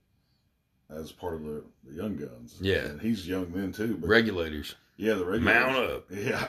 [0.89, 2.57] as part of the, the Young Guns.
[2.61, 2.85] Yeah.
[2.85, 3.97] and he's young then too.
[4.01, 6.05] But regulators yeah, the regular mount up.
[6.11, 6.47] Yeah,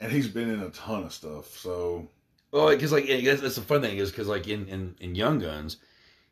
[0.00, 1.56] and he's been in a ton of stuff.
[1.58, 2.08] So
[2.52, 5.38] Well, because like that's, that's the fun thing is because like in, in in Young
[5.38, 5.76] Guns,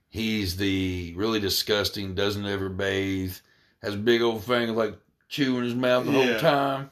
[0.09, 3.35] he's the really disgusting, doesn't ever bathe,
[3.83, 4.97] has a big old thing like
[5.29, 6.25] chewing his mouth the Yeah.
[6.33, 6.91] whole time.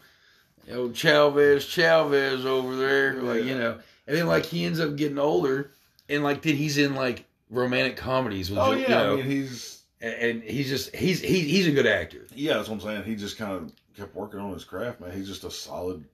[0.67, 3.53] You know, Chavez, Chavez over there, like Yeah.
[3.53, 5.71] you know, and then like he ends up getting older,
[6.09, 9.27] and like then he's in like romantic comedies with oh you yeah, know, I mean
[9.27, 12.27] he's and, he's just he's he, he's a good actor.
[12.35, 13.05] yeah, that's what I'm saying.
[13.05, 15.13] He just kind of kept working on his craft, man.
[15.17, 16.05] He's just a solid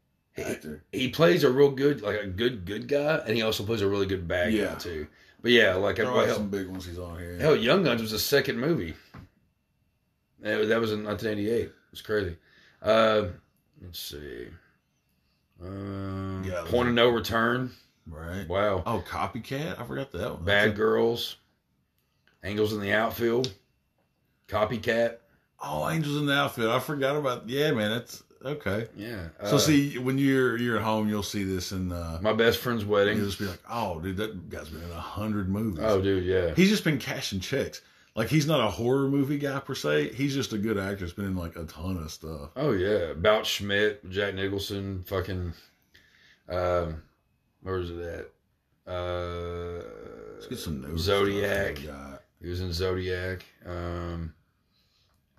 [0.47, 0.85] actor.
[0.93, 3.89] he plays a real good like a good good guy, and he also plays a
[3.89, 4.67] really good bad Yeah.
[4.73, 5.07] guy too.
[5.43, 7.37] But yeah, like There are hell, some big ones he's on here.
[7.39, 8.95] hell, Young Guns was the second movie.
[10.41, 11.65] That was, that was in 1988.
[11.67, 12.37] It was crazy.
[12.83, 13.25] Uh,
[13.83, 14.49] let's see.
[15.63, 17.71] Um, Yeah, Point of No Return.
[18.07, 18.49] right.
[18.49, 18.83] Wow.
[18.87, 19.79] Oh, copycat!
[19.79, 20.45] I forgot that one.
[20.45, 21.37] Bad Girls.
[22.43, 23.53] Angels in the Outfield.
[24.49, 25.19] Copycat.
[25.63, 26.71] Oh, Angels in the Outfield.
[26.71, 27.49] I forgot about.
[27.49, 27.91] Yeah, man.
[27.91, 28.89] That's okay.
[28.97, 29.29] Yeah.
[29.45, 32.59] So Uh, see, when you're you're at home, you'll see this, in uh, my best
[32.59, 33.19] friend's you'll wedding.
[33.19, 36.55] just be like, "Oh, dude, that guy's been in a hundred movies." Oh, dude, yeah.
[36.55, 37.81] he's just been cashing checks.
[38.17, 40.13] Like he's not a horror movie guy per se.
[40.15, 41.05] He's just a good actor.
[41.05, 42.51] He's been in like a ton of stuff.
[42.57, 45.53] Oh yeah, about Schmidt, Jack Nicholson, fucking,
[46.49, 47.03] um,
[47.63, 48.93] where was it at?
[48.93, 49.83] Uh,
[50.35, 51.03] Let's get some news.
[51.03, 51.79] Zodiac.
[52.43, 53.45] He was in Zodiac.
[53.67, 54.35] Um,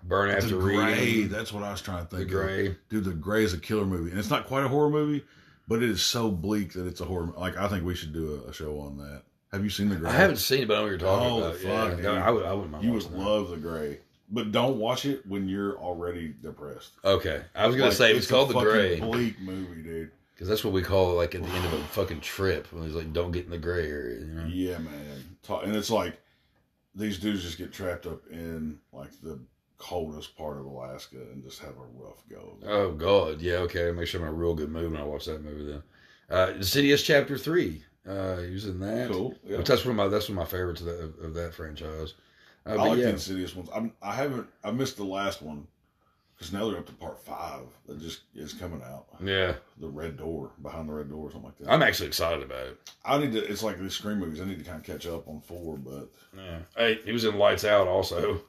[0.03, 0.31] Burn.
[0.31, 0.75] After The Grey.
[0.93, 1.29] Reading.
[1.29, 2.29] That's what I was trying to The think.
[2.31, 2.67] Gray.
[2.67, 2.75] Of.
[2.89, 5.23] Dude, The Grey is a killer movie, and it's not quite a horror movie,
[5.67, 7.33] but it is so bleak that it's a horror.
[7.37, 9.23] Like I think we should do a, a show on that.
[9.51, 10.09] Have you seen The Grey?
[10.09, 11.55] I haven't seen it, but I know what you're talking Oh, about.
[11.55, 12.03] fuck, yeah, dude.
[12.05, 12.45] No, I would.
[12.45, 13.17] I wouldn't mind You would that.
[13.17, 16.91] love The Grey, but don't watch it when you're already depressed.
[17.03, 20.11] Okay, I was gonna Like, say it's, a called The Grey Bleak movie, dude.
[20.33, 22.95] because that's what we call like at the end of a fucking trip when he's
[22.95, 24.45] like, "Don't get in the gray area." You know?
[24.45, 25.37] Yeah, man.
[25.63, 26.17] And it's like
[26.95, 29.39] these dudes just get trapped up in like the
[29.81, 32.57] coldest part of Alaska and just have a rough go.
[32.65, 33.55] Oh God, yeah.
[33.57, 35.65] Okay, make sure I'm in a real good mood when I watch that movie.
[35.65, 35.83] Then,
[36.29, 37.83] uh, Insidious Chapter Three.
[38.07, 39.09] Uh, he was in that.
[39.11, 39.35] Cool.
[39.43, 39.57] Yeah.
[39.57, 41.53] Which that's one of my that's one of my favorites of that, of, of that
[41.53, 42.13] franchise.
[42.65, 43.69] Uh, I like the yeah, Insidious ones.
[43.73, 44.47] I'm, I haven't.
[44.63, 45.67] I missed the last one
[46.35, 49.05] because now they're up to part five that just is coming out.
[49.23, 51.71] yeah, The Red Door, behind the Red Door, or something like that.
[51.71, 52.77] I'm actually excited about it.
[53.05, 53.45] I need to.
[53.45, 54.41] It's like these Scream movies.
[54.41, 56.59] I need to kind of catch up on four, but Yeah.
[56.75, 58.41] Hey, he was in Lights Out also.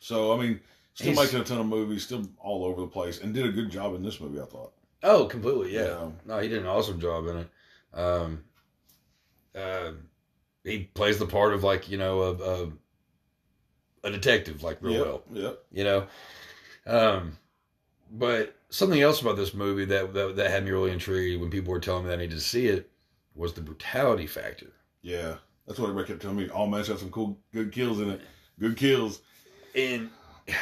[0.00, 0.60] So I mean,
[0.94, 3.52] still He's- making a ton of movies, still all over the place, and did a
[3.52, 4.40] good job in this movie.
[4.40, 4.72] I thought.
[5.02, 5.72] Oh, completely.
[5.74, 5.84] Yeah.
[5.86, 6.08] Yeah.
[6.26, 7.48] No, he did an awesome job in it.
[7.94, 8.44] Um,
[9.54, 9.92] uh,
[10.64, 15.22] he plays the part of like you know a a, a detective like real well.
[15.32, 15.64] Yep.
[15.72, 16.06] you know.
[16.86, 17.36] Um,
[18.10, 21.72] but something else about this movie that, that that had me really intrigued when people
[21.72, 22.90] were telling me that I needed to see it
[23.34, 24.72] was the brutality factor.
[25.02, 25.36] Yeah,
[25.66, 26.48] that's what everybody kept telling me.
[26.48, 28.20] All match have some cool, good kills in it.
[28.58, 29.20] Good kills.
[29.74, 30.10] And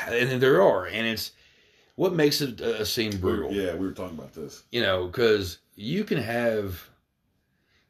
[0.09, 1.33] and there are, and it's
[1.95, 3.53] what makes it a, a scene brutal.
[3.53, 4.63] Yeah, we were talking about this.
[4.71, 6.89] You know, because you can have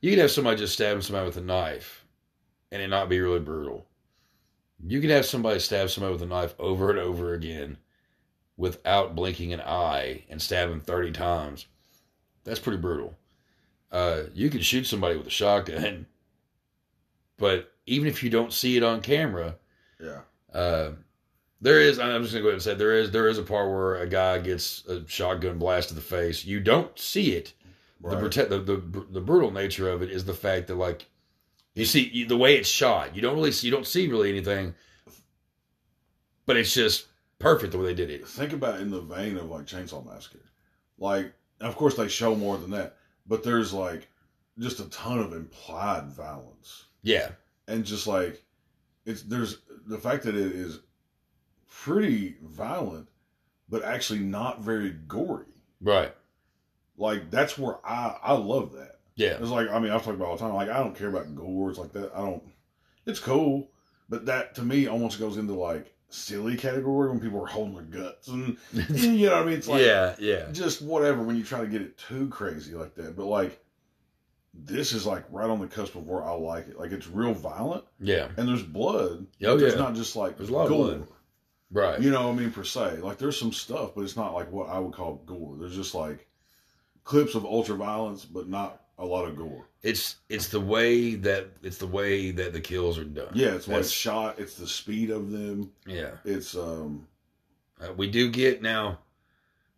[0.01, 2.05] you can have somebody just stabbing somebody with a knife,
[2.71, 3.87] and it not be really brutal.
[4.87, 7.79] You can have somebody stab somebody with a knife over and over again
[8.57, 11.67] without blinking an eye and stab him 30 times.
[12.45, 13.17] That's pretty brutal.
[13.91, 16.07] Uh, you can shoot somebody with a shotgun,
[17.39, 19.57] but even if you don't see it on camera,
[20.01, 20.21] Yeah.
[20.53, 20.91] uh,
[21.61, 21.99] there is.
[21.99, 23.11] I'm just gonna go ahead and say there is.
[23.11, 26.45] There is a part where a guy gets a shotgun blast to the face.
[26.45, 27.53] You don't see it.
[28.01, 28.21] The, Right.
[28.21, 28.77] protect, the, the
[29.11, 31.07] the brutal nature of it is the fact that like
[31.75, 33.17] you see you, the way it's shot.
[33.17, 33.67] You don't really see.
[33.67, 34.73] You don't see really anything,
[36.47, 37.07] but it's just
[37.39, 38.27] perfect the way they did it.
[38.27, 40.39] Think about it in the vein of like Chainsaw Massacre.
[40.99, 44.09] Like, of course, they show more than that, but there's like
[44.59, 47.31] just a ton of implied violence, Yeah,
[47.67, 48.43] and just like
[49.07, 50.81] it's there's the fact that it is
[51.69, 53.09] pretty violent,
[53.69, 55.47] but actually not very gory.
[55.81, 56.15] right.
[56.97, 58.99] Like that's where I I love that.
[59.15, 59.37] Yeah.
[59.41, 60.55] It's like I mean I've talked about all the time.
[60.55, 61.71] Like I don't care about gore.
[61.71, 62.11] It's like that.
[62.15, 62.43] I don't.
[63.07, 63.71] It's cool,
[64.09, 68.03] but that to me almost goes into like silly category when people are holding their
[68.03, 68.57] guts and
[68.91, 69.55] you know what I mean.
[69.59, 70.51] It's like yeah, yeah.
[70.51, 73.15] just whatever when you try to get it too crazy like that.
[73.15, 73.63] But like
[74.53, 76.79] this is like right on the cusp of where I like it.
[76.81, 78.29] Like it's real violent Yeah.
[78.37, 79.25] and there's blood.
[79.45, 79.75] Oh, yeah.
[79.77, 81.07] not just like There's a lot of blood.
[81.71, 82.01] Right.
[82.01, 82.99] You know what I mean per se.
[82.99, 85.57] Like there's some stuff, but it's not like what I would call gore.
[85.59, 86.27] There's just like
[87.05, 89.67] clips of ultra violence, but not a lot of gore.
[89.83, 93.31] It's it's the way that it's the way that the kills are done.
[93.35, 94.39] Yeah, it's what's shot.
[94.39, 95.71] It's the speed of them.
[95.87, 96.13] Yeah.
[96.25, 97.07] It's um
[97.81, 98.99] Uh, we do get now.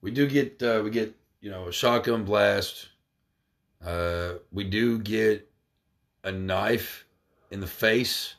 [0.00, 2.88] We do get uh, we get you know a shotgun blast.
[3.85, 5.48] Uh, we do get
[6.24, 7.05] a knife
[7.50, 8.35] in the face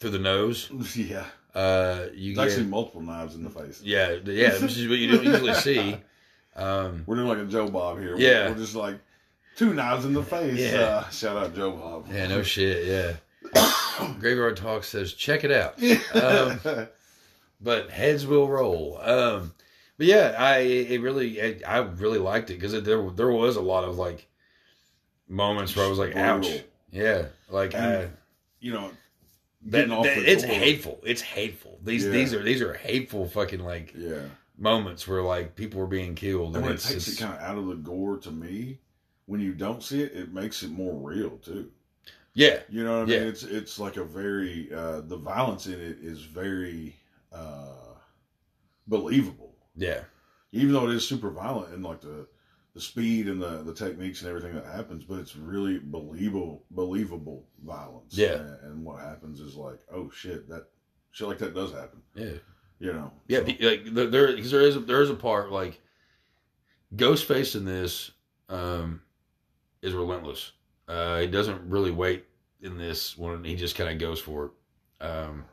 [0.00, 0.70] through the nose.
[0.96, 1.26] yeah.
[1.54, 3.82] Uh, you get actually multiple knives in the face.
[3.84, 5.96] yeah yeah which is what you don't usually see.
[6.54, 8.14] Um, We're doing like a Joe Bob here.
[8.14, 8.50] Yeah.
[8.50, 8.98] We're just like
[9.56, 10.58] two knives in the face.
[10.58, 10.80] Yeah.
[10.80, 12.08] Uh, shout out Joe Bob.
[12.12, 12.84] yeah, no shit.
[12.86, 14.12] Yeah.
[14.20, 15.82] Graveyard Talk says check it out.
[16.14, 16.88] Um,
[17.62, 18.98] but heads will roll.
[19.00, 19.54] Um,
[19.96, 23.62] but yeah, I it really I, I really liked it because there there was a
[23.62, 24.28] lot of like
[25.28, 26.48] moments where I was like, ouch,
[26.90, 28.08] yeah, like I,
[28.60, 28.90] you know,
[29.66, 30.52] that, off that- the it's door.
[30.52, 31.00] hateful.
[31.04, 31.78] It's hateful.
[31.84, 32.10] These Yeah.
[32.10, 34.22] these are these are hateful fucking like Yeah.
[34.58, 37.40] moments where like people are being killed And and, it it's, takes it kind of
[37.40, 38.78] out of the gore to me,
[39.26, 41.70] when you don't see it, it makes it more real too.
[42.34, 43.28] yeah You know what I mean?
[43.28, 46.96] It's it's like a very uh, the violence in it is very
[47.32, 47.94] uh,
[48.86, 50.00] believable, yeah
[50.54, 52.26] even though it is super violent and like the
[52.74, 55.04] the speed and the the techniques and everything that happens.
[55.04, 58.16] But it's really believable believable violence.
[58.16, 58.34] Yeah.
[58.34, 60.66] and, and what happens is like, oh shit, that
[61.10, 62.00] shit like that does happen.
[62.14, 62.32] yeah
[62.78, 63.12] You know?
[63.28, 65.80] yeah So, like there there, is a, there is a part like
[66.96, 68.10] Ghostface in this
[68.48, 69.00] um,
[69.80, 70.52] is relentless.
[70.88, 72.26] Uh, he doesn't really wait
[72.60, 73.44] in this one.
[73.44, 75.04] He just kind of goes for it.
[75.04, 75.44] Um,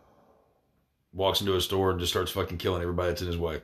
[1.13, 3.61] walks into a store and just starts fucking killing everybody that's in his way.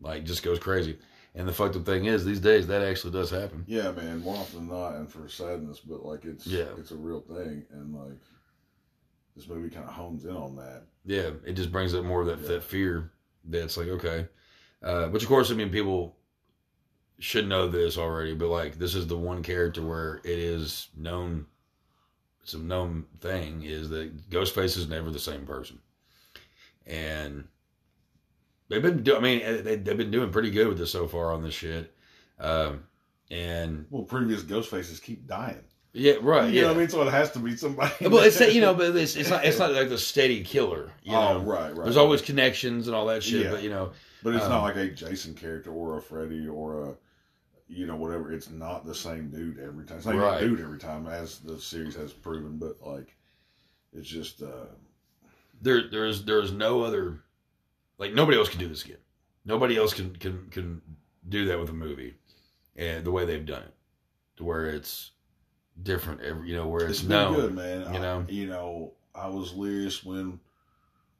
[0.00, 0.98] Like, just goes crazy.
[1.36, 3.64] And the fucked up thing is, these days that actually does happen.
[3.66, 4.20] Yeah, man.
[4.20, 6.68] More often than not, and for sadness, but like it's Yeah.
[6.78, 8.20] it's a real thing, and like
[9.34, 10.84] this movie kind of hones in on that.
[11.04, 12.48] Yeah, it just brings up more of that, Yeah.
[12.48, 13.10] that fear
[13.44, 14.28] that's like, okay.
[14.80, 16.16] Uh, which, of course, I mean, people
[17.18, 21.46] should know this already, but like, this is the one character where it is known,
[22.42, 25.80] it's a known thing, is that Ghostface is never the same person.
[26.86, 27.48] And
[28.74, 31.06] they've been, do- I mean, eh, they, they've been doing pretty good with this so
[31.06, 31.94] far on this shit.
[32.38, 32.84] Um,
[33.30, 35.62] and Well, previous Ghostfaces keep dying.
[35.92, 36.48] yeah, right.
[36.48, 36.60] You yeah.
[36.62, 36.88] know what I mean?
[36.88, 37.92] So it has to be somebody.
[38.08, 40.90] Well, it's you know, but it's, it's not it's not like the steady killer.
[41.02, 41.84] You oh, know, right, right.
[41.84, 43.46] there's always connections and all that shit.
[43.46, 43.50] Yeah.
[43.52, 46.84] But you know, but it's um, not like a Jason character or a Freddy or
[46.84, 46.94] a,
[47.68, 48.32] you know, whatever.
[48.32, 49.98] It's not the same dude every time.
[49.98, 50.40] It's not Right.
[50.40, 52.58] dude every time, as the series has proven.
[52.58, 53.14] But like,
[53.92, 54.66] it's just uh,
[55.62, 57.20] there there's there's no other
[57.98, 58.98] like nobody else can do this again.
[59.44, 60.82] Nobody else can can can
[61.28, 62.14] do that with a movie,
[62.76, 63.74] and the way they've done it,
[64.36, 65.12] to where it's
[65.82, 66.20] different.
[66.22, 67.34] Every you know where it's, it's known.
[67.34, 67.80] good, man.
[67.92, 68.26] you I- know?
[68.28, 70.40] you know, I was lyrious when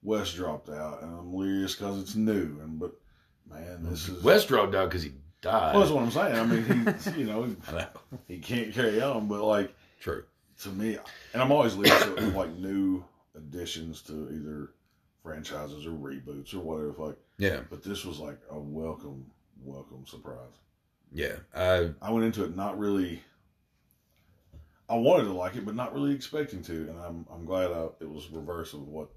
[0.02, 2.58] Wes dropped out, and I'm lyrious because it's new.
[2.62, 2.92] And but
[3.50, 5.74] man, this is Wes dropped out because he died.
[5.74, 6.38] Well, that's what I'm saying.
[6.38, 7.86] I mean, he, you know, know.
[8.26, 10.24] he can't carry on, but like True.
[10.62, 10.98] to me,
[11.32, 13.04] and I'm always to like new
[13.36, 14.70] additions to either
[15.24, 16.94] franchises or reboots or whatever.
[17.06, 17.62] Like, Yeah.
[17.70, 19.26] but this was like a welcome,
[19.60, 20.52] welcome surprise.
[21.10, 21.36] Yeah.
[21.56, 23.20] I I went into it not really.
[24.88, 27.86] I wanted to like it, but not really expecting to, and I'm I'm glad I,
[28.00, 29.08] it was reverse of what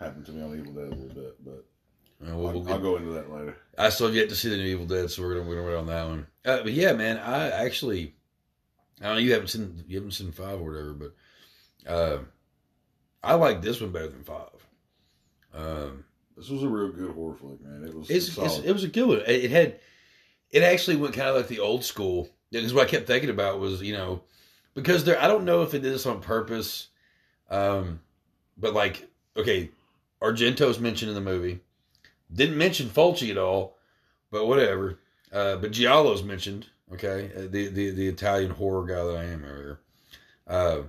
[0.00, 1.44] happened to me on Evil Dead a little bit.
[1.44, 1.64] But
[2.26, 3.56] uh, we'll, I'll, we'll I'll go into that later.
[3.76, 5.68] I still have yet to see the new Evil Dead, so we're gonna we're gonna
[5.68, 6.26] wait on that one.
[6.46, 8.14] Uh, but yeah, man, I actually
[9.02, 12.18] I don't know you haven't seen you haven't seen five or whatever, but uh,
[13.22, 14.48] I like this one better than five.
[15.54, 16.04] Um,
[16.36, 17.84] This was a real good horror flick, man.
[17.84, 19.18] It was it's, it's it was a good one.
[19.20, 19.80] It, it had
[20.50, 22.28] it actually went kind of like the old school.
[22.50, 24.22] Because what I kept thinking about was you know
[24.74, 26.88] because there I don't know if it did this on purpose,
[27.50, 28.00] um,
[28.58, 29.70] but like okay,
[30.22, 31.60] Argento's mentioned in the movie,
[32.32, 33.76] didn't mention Fulci at all,
[34.30, 34.98] but whatever.
[35.32, 36.66] Uh, but Giallo's mentioned.
[36.92, 39.80] Okay, uh, the the the Italian horror guy that I am over here.
[40.46, 40.82] Uh,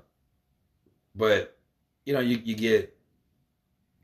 [1.15, 1.57] but
[2.05, 2.92] you know you you get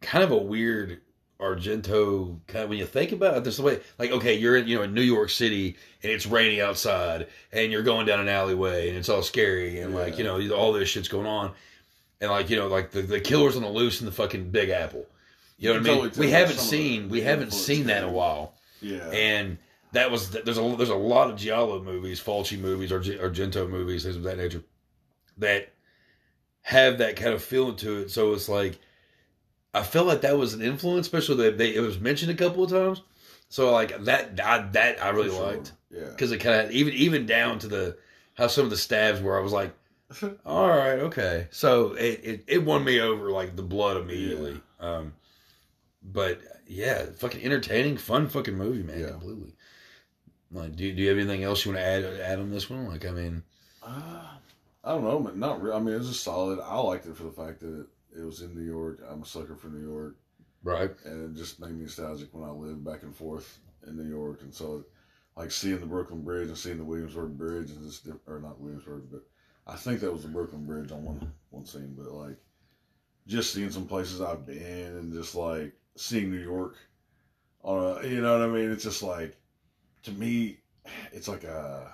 [0.02, 1.02] kind of a weird
[1.40, 4.68] Argento kind of when you think about it, there's a way like okay, you're in
[4.68, 8.28] you know in New York City and it's raining outside and you're going down an
[8.28, 11.54] alleyway and it's all scary and like you know all this shit's going on
[12.20, 14.70] and like you know like the, the killer's on the loose in the fucking Big
[14.70, 15.06] Apple.
[15.58, 16.04] You know what I mean?
[16.04, 19.10] totally we haven't seen we haven't seen that in a while, yeah.
[19.10, 19.58] and
[19.92, 24.16] that was there's a there's a lot of giallo movies, Fulci movies, Argento movies, things
[24.16, 24.64] of that nature,
[25.38, 25.74] that
[26.62, 28.12] have that kind of feeling to it.
[28.12, 28.80] So it's like
[29.74, 32.64] I felt like that was an influence, especially that they it was mentioned a couple
[32.64, 33.02] of times.
[33.50, 35.46] So like that I, that I really sure.
[35.46, 36.10] liked Yeah.
[36.10, 37.98] because it kind of even even down to the
[38.36, 39.38] how some of the stabs were.
[39.38, 39.74] I was like,
[40.46, 41.48] all right, okay.
[41.52, 44.60] So it it, it won me over like the blood immediately.
[44.80, 45.14] Um,
[46.02, 49.00] but yeah, fucking entertaining, fun fucking movie, man.
[49.00, 49.10] Yeah.
[49.10, 49.54] Completely.
[50.52, 52.88] Like, do do you have anything else you want to add add on this one?
[52.88, 53.44] Like, I mean,
[53.84, 54.24] Uh,
[54.84, 55.40] I don't know, man.
[55.40, 55.74] Not real.
[55.74, 56.60] I mean, it's was just solid.
[56.60, 57.86] I liked it for the fact that
[58.18, 59.00] it, was in New York.
[59.10, 60.16] I'm a sucker for New York,
[60.64, 60.92] right?
[61.06, 64.42] and it just made me nostalgic when I lived back and forth in New York.
[64.42, 64.86] And so,
[65.36, 69.04] like seeing the Brooklyn Bridge and seeing the Williamsburg Bridge and just or not Williamsburg,
[69.12, 69.24] but
[69.68, 71.96] I think that was the Brooklyn Bridge on one one scene.
[71.98, 72.38] But like
[73.28, 76.76] just seeing some places I've been and just like seeing New York
[77.64, 78.72] on a, you know what I mean?
[78.72, 79.38] It's just like
[80.04, 80.60] to me,
[81.12, 81.92] it's like a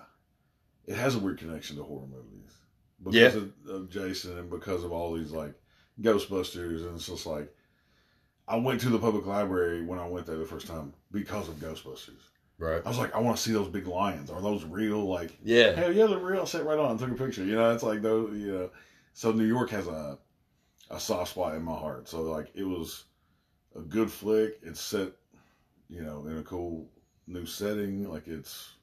[0.86, 2.56] it has a weird connection to horror movies
[3.04, 3.41] because Yeah.
[3.41, 5.54] of, of Jason and because of all these like
[6.01, 7.53] Ghostbusters and it's just like
[8.47, 11.55] I went to the public library when I went there the first time because of
[11.55, 12.21] Ghostbusters.
[12.58, 12.81] Right.
[12.86, 14.29] I was like, I want to see those big lions.
[14.29, 15.05] Are those real?
[15.05, 15.71] Like, Yeah.
[15.73, 16.43] hell yeah, they're real.
[16.43, 17.43] I sat right on and took a picture.
[17.43, 18.38] You know, it's like those.
[18.38, 18.69] You know,
[19.13, 20.17] so New York has a
[20.91, 22.08] a soft spot in my heart.
[22.08, 23.05] So like, it was
[23.75, 24.60] a good flick.
[24.63, 25.10] It's set,
[25.89, 26.88] you know, in a cool
[27.27, 28.10] new setting.
[28.10, 28.73] Like it's,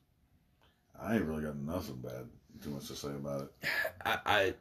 [1.00, 2.26] I ain't really got nothing bad
[2.62, 3.68] too much to say about it.
[4.04, 4.54] I I,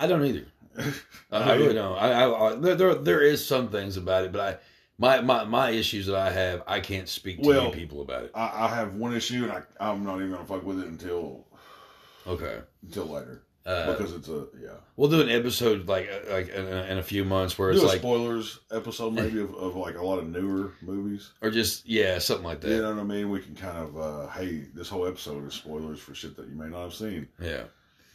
[0.00, 0.46] I don't either.
[1.32, 1.96] I, really don't.
[1.98, 4.58] I, I, I there, there there is some things about it, but I
[4.98, 8.24] my my my issues that I have, I can't speak to Well, many people about
[8.24, 8.30] it.
[8.34, 11.46] I, I have one issue, and I I'm not even gonna fuck with it until
[12.26, 12.60] Okay.
[12.82, 14.74] until later Uh, because it's a yeah.
[14.96, 17.80] we'll do an episode like uh, like in, a- in a few months where it's
[17.80, 21.32] Do a like spoilers episode maybe of, of like a lot of newer movies.
[21.42, 22.68] or just yeah something like that.
[22.70, 23.30] You know what I mean?
[23.30, 26.54] We can kind of, uh, hey, this whole episode is spoilers for shit that you
[26.54, 27.26] may not have seen.
[27.40, 27.64] Yeah.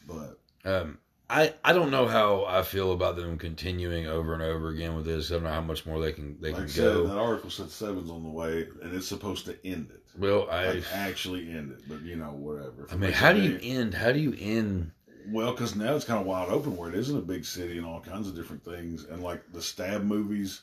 [0.08, 0.98] But Um,
[1.30, 5.06] I I don't know how I feel about them continuing over and over again with
[5.06, 5.32] this.
[5.32, 7.08] I don't know how much more they can they like can said, go.
[7.08, 10.04] that article said seven's on the way, and it's supposed to end it.
[10.18, 11.82] Well, I Like, actually end it.
[11.88, 12.88] But, you know, whatever.
[12.92, 13.94] I mean, how do you end?
[13.94, 14.92] How do you end?
[15.28, 17.86] Well, because now it's kind of wide open where it isn't a big city and
[17.88, 19.06] all kinds of different things.
[19.06, 20.62] And, like, the stab movies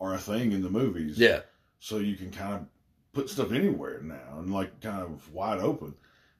[0.00, 1.18] are a thing in the movies.
[1.18, 1.40] Yeah,
[1.78, 2.66] So you can kind of
[3.12, 5.94] put stuff anywhere now and, like, kind of wide open.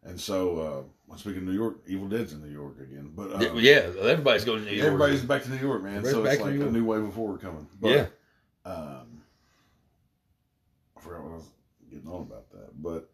[0.05, 3.13] And so, uh, speaking of New York, Evil Dead's in New York again.
[3.15, 3.91] But, um, yeah.
[4.01, 4.87] Everybody's going to New York.
[4.87, 5.97] Everybody's back to New York, man.
[5.97, 7.67] Everybody's so back it's like New a new wave of horror coming.
[7.81, 8.07] But, yeah.
[8.67, 9.23] Um,
[10.97, 11.49] I forgot what I was
[11.91, 13.11] getting on about that, but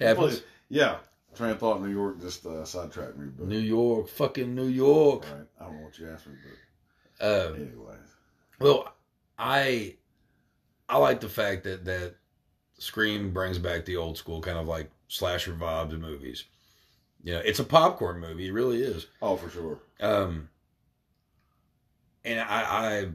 [0.00, 0.42] Happens.
[0.70, 0.96] yeah,
[1.34, 1.82] train of thought.
[1.82, 3.28] New York just uh, sidetracked me.
[3.36, 5.26] But New York, fucking New York.
[5.30, 6.32] right, I don't know what you asked me,
[7.20, 7.98] Um, but anyways,
[8.60, 8.94] Well,
[9.38, 9.96] I
[10.88, 12.14] I like the fact that that
[12.80, 16.44] Scream brings back the old school kind of like slasher vibes of movies.
[17.22, 18.48] You know, it's a popcorn movie.
[18.48, 19.06] It really is.
[19.22, 19.78] oh for sure.
[20.00, 20.48] Um,
[22.24, 23.08] and I, I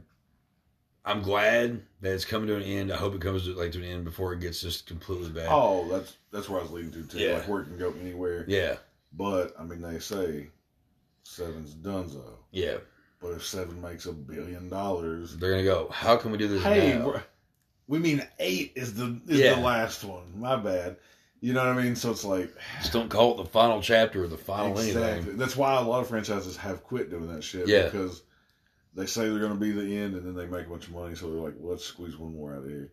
[1.04, 2.92] I'm glad that it's coming to an end.
[2.94, 5.48] I hope it comes to like to an end before it gets just completely bad.
[5.50, 7.18] Oh, that's that's where I was leading to too.
[7.20, 7.34] Yeah.
[7.34, 8.46] Like where it can go anywhere.
[8.48, 8.76] Yeah,
[9.14, 10.48] But I mean, they say
[11.24, 12.24] seven's donezo.
[12.52, 12.78] yeah.
[13.22, 15.90] But if seven makes a billion dollars, They're gonna go.
[15.90, 17.24] How can we do this hey, now?
[17.88, 19.56] We're- mean eight is the is Yeah.
[19.56, 20.40] the last one.
[20.40, 20.98] My bad.
[21.42, 21.96] You know what I mean?
[21.96, 22.50] So it's like
[22.82, 25.04] Just don't call it the final chapter or the final exactly.
[25.04, 25.38] anything.
[25.38, 27.68] That's why a lot of franchises have quit doing that shit.
[27.68, 27.84] Yeah.
[27.84, 28.24] Because
[28.96, 30.94] they say they're going to be the end, and then they make a bunch of
[30.94, 32.92] money, so they're like, well, let's squeeze one more out of here.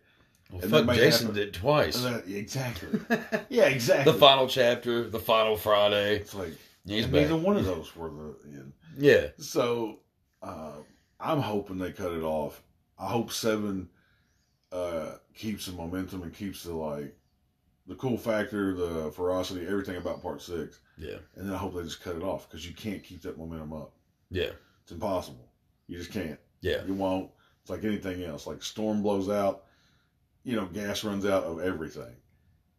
[0.51, 1.35] Well, And fuck, Jason happen.
[1.41, 2.05] did it twice.
[2.05, 3.01] And that- exactly.
[3.49, 4.13] yeah, exactly.
[4.13, 6.17] the final chapter, the final Friday.
[6.17, 6.53] It's like
[6.85, 8.73] He's and neither one of those were the end.
[8.99, 10.01] Yeah, So
[10.43, 10.73] uh,
[11.21, 12.61] I'm hoping they cut it off.
[12.99, 13.89] I hope seven
[14.73, 17.15] uh, keeps the momentum and keeps the like
[17.87, 20.79] the cool factor, the ferocity, everything about part six.
[20.97, 23.37] yeah, And then I hope they just cut it off because you can't keep that
[23.39, 23.93] momentum up.
[24.31, 24.51] yeah,
[24.83, 25.49] It's impossible.
[25.89, 26.39] You just can't.
[26.61, 27.31] yeah, You won't.
[27.61, 28.47] It's like anything else.
[28.47, 29.65] Like storm blows out,
[30.45, 32.15] you know, gas runs out of everything.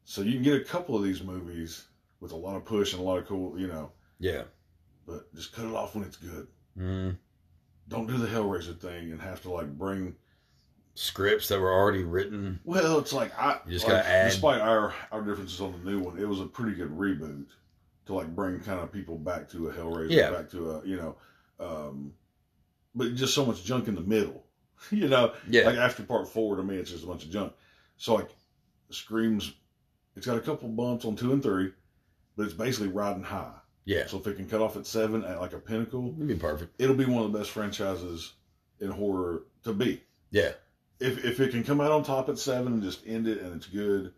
[0.06, 1.86] So you can get a couple of these movies
[2.20, 4.44] with a lot of push and a lot of cool, you know, yeah.
[5.06, 6.48] but just cut it off when it's good.
[6.78, 7.18] Mm.
[7.90, 10.16] Don't do the Hellraiser thing and have to like bring.
[10.96, 12.60] Scripts that were already written.
[12.64, 15.90] Well, it's like I You just like, gotta add- Despite our our differences on the
[15.92, 17.46] new one, it was a pretty good reboot
[18.06, 20.32] to like bring kind of people back to a Hellraiser, Yeah.
[20.32, 21.16] back to a you know,
[21.60, 22.14] um,
[22.94, 24.46] but just so much junk in the middle,
[24.92, 25.34] you know.
[25.50, 27.54] Yeah, Like after part four, to me, it's just a bunch of junk.
[27.98, 28.30] So like,
[28.92, 29.54] Screams,
[30.16, 31.72] it's got a couple bumps on two and three,
[32.38, 33.56] but it's basically riding high.
[33.86, 34.06] yeah.
[34.06, 36.80] So if it can cut off at seven at like a pinnacle, It'd be perfect.
[36.80, 38.34] it'll be one of the best franchises
[38.80, 40.04] in horror to be.
[40.30, 40.52] Yeah,
[41.00, 43.56] if if it can come out on top at seven and just end it and
[43.56, 44.14] it's good,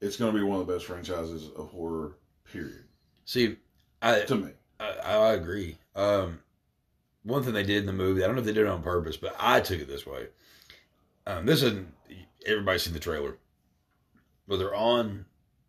[0.00, 2.16] it's going to be one of the best franchises of horror.
[2.52, 2.84] Period.
[3.24, 3.56] See,
[4.02, 5.76] I To me, I, I agree.
[5.94, 6.40] Um,
[7.22, 8.82] one thing they did in the movie, I don't know if they did it on
[8.82, 10.28] purpose, but I took it this way.
[11.26, 11.92] Um, this isn't
[12.46, 13.36] everybody's seen the trailer,
[14.48, 15.26] but they're on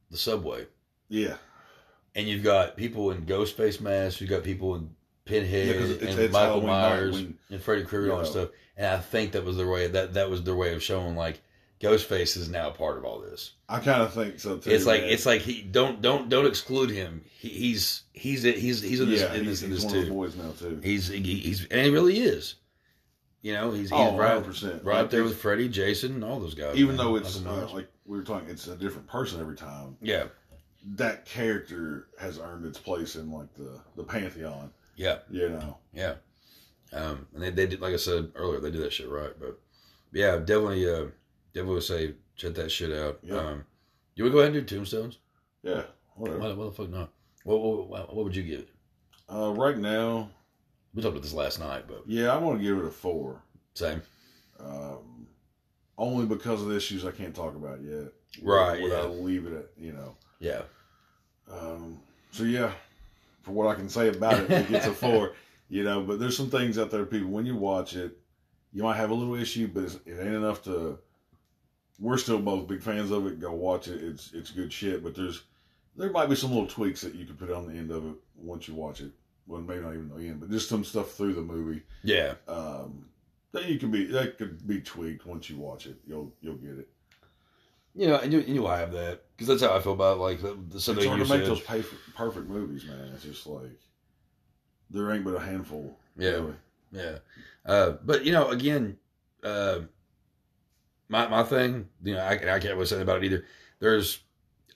[0.10, 0.66] the subway,
[1.10, 1.36] yeah,
[2.16, 6.20] and you've got people in Ghostface masks, you've got people in Pinhead Yeah, it's- and
[6.20, 8.30] it's Michael Myers when- and Freddy Krueger and you know.
[8.30, 8.50] stuff.
[8.78, 9.88] And I think that was their way.
[9.88, 11.42] That that was their way of showing like
[11.80, 13.54] Ghostface is now part of all this.
[13.70, 14.70] I kind of think so too.
[14.72, 15.12] It's like man.
[15.12, 17.24] it's like he don't don't don't exclude him.
[17.40, 19.98] He, he's he's he's he's in this yeah, in he's, this in he's this one
[20.00, 20.12] of too.
[20.14, 20.80] boys now too.
[20.84, 22.56] He's he, he's and he really is.
[23.44, 24.84] You know, he's he's Oh, right 100%.
[24.86, 26.76] right Like, there with Freddy, Jason, and all those guys.
[26.76, 27.06] Even man.
[27.06, 29.98] though it's uh, like we were talking, it's a different person every time.
[30.02, 30.26] yeah,
[30.96, 34.72] That character has earned its place in like the the pantheon.
[34.96, 36.16] Yeah, You know, yeah.
[36.94, 39.32] Um, and they, they did like I said earlier, they did that shit right.
[39.40, 39.60] But
[40.12, 41.06] yeah, definitely, uh,
[41.54, 43.20] definitely would say check that shit out.
[43.24, 43.36] Yeah.
[43.38, 43.64] Um,
[44.16, 45.18] you would go ahead and do Tombstones?
[45.64, 45.84] yeah,
[46.16, 46.40] whatever.
[46.40, 47.12] Why, why the fuck not?
[47.44, 48.70] What, what what what would you give it?
[49.34, 50.30] Uh, right now,
[50.94, 53.42] We talked about this last night, but yeah, I'm gonna give it a four.
[53.74, 54.02] same.
[54.60, 55.28] Um,
[55.98, 58.12] only because of the issues I can't talk about yet.
[58.44, 59.16] Right, Without yeah.
[59.22, 60.16] leave it at you know.
[60.40, 60.64] Yeah,
[61.50, 62.00] Um,
[62.32, 62.72] so yeah,
[63.42, 65.34] for what I can say about it, it gets a four.
[65.72, 67.30] You know, but there's some things out there, people.
[67.30, 68.18] When you watch it,
[68.74, 71.00] you might have a little issue, but it's, it ain't enough to.
[71.98, 73.40] We're still both big fans of it.
[73.40, 74.04] Go watch it.
[74.04, 75.02] It's it's good shit.
[75.02, 75.44] But there's
[75.96, 78.16] there might be some little tweaks that you could put on the end of it
[78.36, 79.12] once you watch it.
[79.48, 82.34] Well, maybe not even the end, but just some stuff through the movie yeah.
[82.50, 83.06] um,
[83.54, 85.96] that you can be that could be tweaked once you watch it.
[86.06, 86.90] You'll you'll get it.
[87.94, 90.54] You know, and you, you have that because that's how I feel about like the,
[90.70, 93.12] the It's something hard to make those perfect, perfect movies, man.
[93.14, 93.80] It's just like
[94.90, 95.98] there ain't but a handful.
[96.18, 96.30] Yeah.
[96.30, 96.56] really.
[96.92, 97.18] Yeah.
[97.66, 98.98] Uh, but you know, again,
[99.44, 99.80] uh,
[101.10, 103.46] my my thing, you know, I, I can't really say anything about it either.
[103.80, 104.22] There's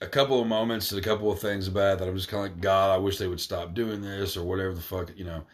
[0.00, 2.46] a couple of moments and a couple of things about it that I'm just kind
[2.46, 5.24] of like, God, I wish they would stop doing this or whatever the fuck, you
[5.24, 5.44] know.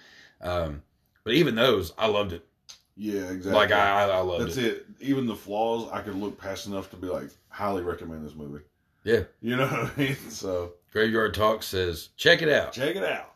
[0.40, 0.82] Um,
[1.22, 2.44] but even those, I loved it.
[2.96, 3.52] Yeah, exactly.
[3.52, 4.64] Like I, I, loved That's it.
[4.64, 4.86] it.
[5.00, 8.64] Even the flaws, I could look past enough to be like, highly recommend this movie.
[9.04, 9.22] Yeah.
[9.40, 10.16] You know what I mean?
[10.30, 12.72] So Graveyard Talk says, check it out.
[12.72, 13.31] check it out.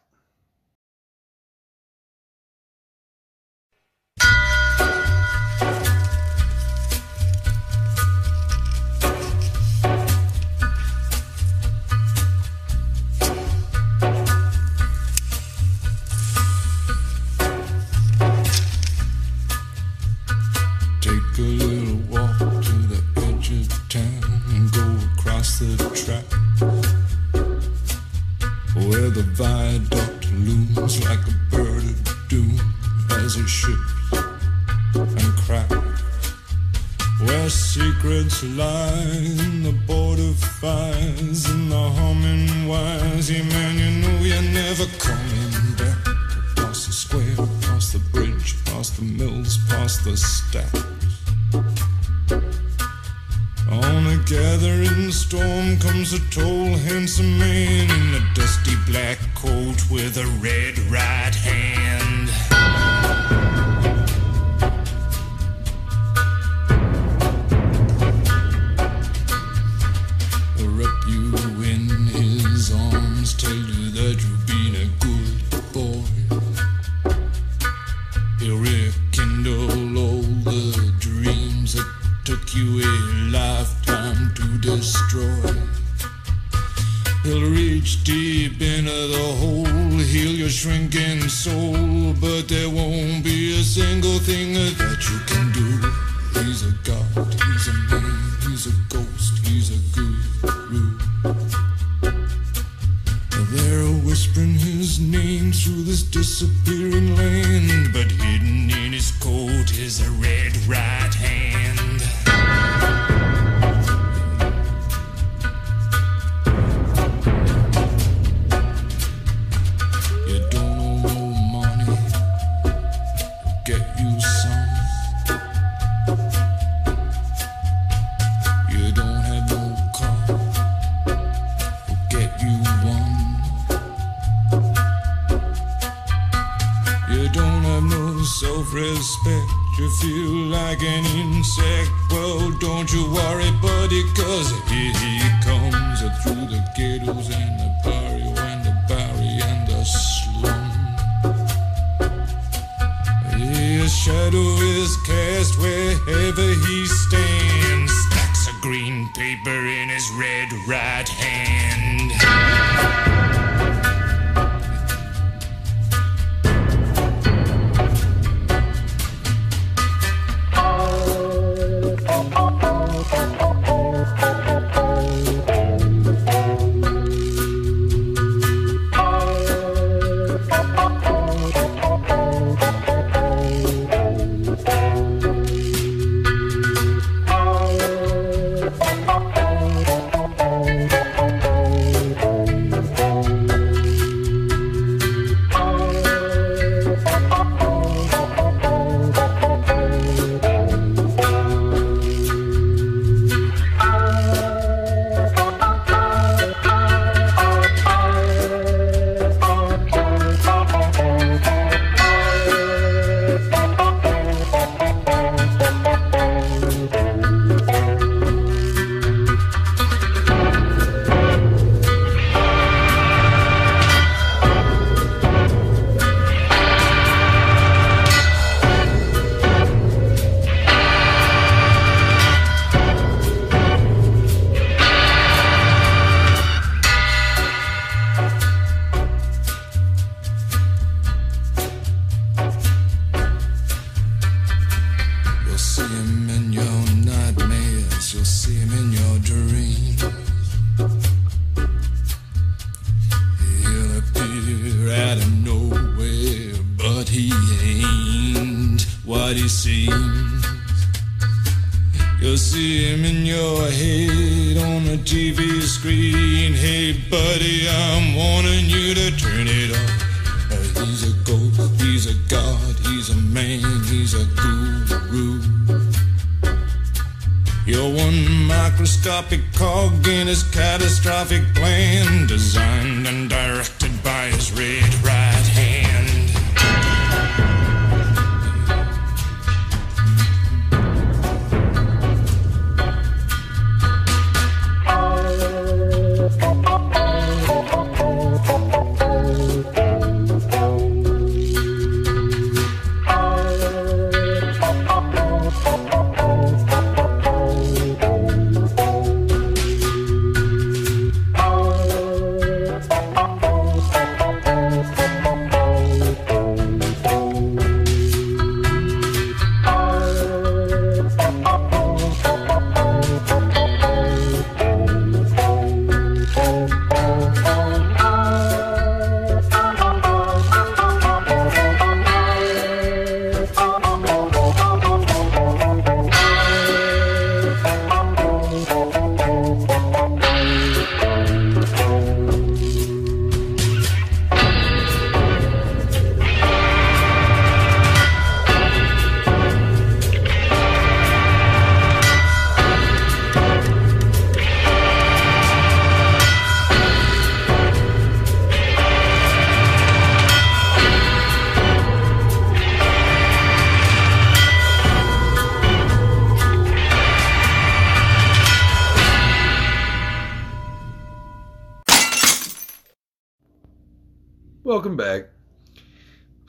[142.10, 144.52] Well, don't you worry, buddy, cause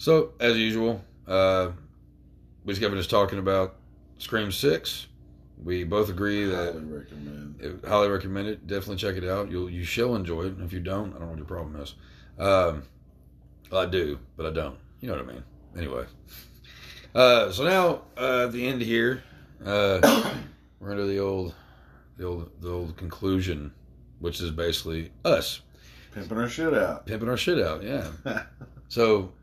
[0.08, 1.72] So, as usual, uh,
[2.64, 3.76] we just got finished talking about
[4.20, 5.08] Scream 6.
[5.62, 7.56] We both agree that Highly recommend.
[7.60, 8.68] it, highly recommend it.
[8.68, 9.52] Definitely check it out.
[9.52, 10.54] You'll you shall enjoy it.
[10.54, 11.96] And if you don't, I don't know what your problem is.
[12.40, 12.84] Um,
[13.70, 14.78] well, I do, but I don't.
[15.02, 15.44] You know what I mean.
[15.78, 16.06] Anyway,
[17.14, 19.24] uh, so now uh, at the end here,
[19.66, 20.00] uh,
[20.80, 21.54] we're into the old,
[22.16, 23.74] the old, the old conclusion,
[24.20, 25.60] which is basically us
[26.14, 27.06] Pimping our shit out.
[27.06, 27.84] pimping our shit out.
[27.84, 28.08] Yeah.
[28.90, 29.34] So,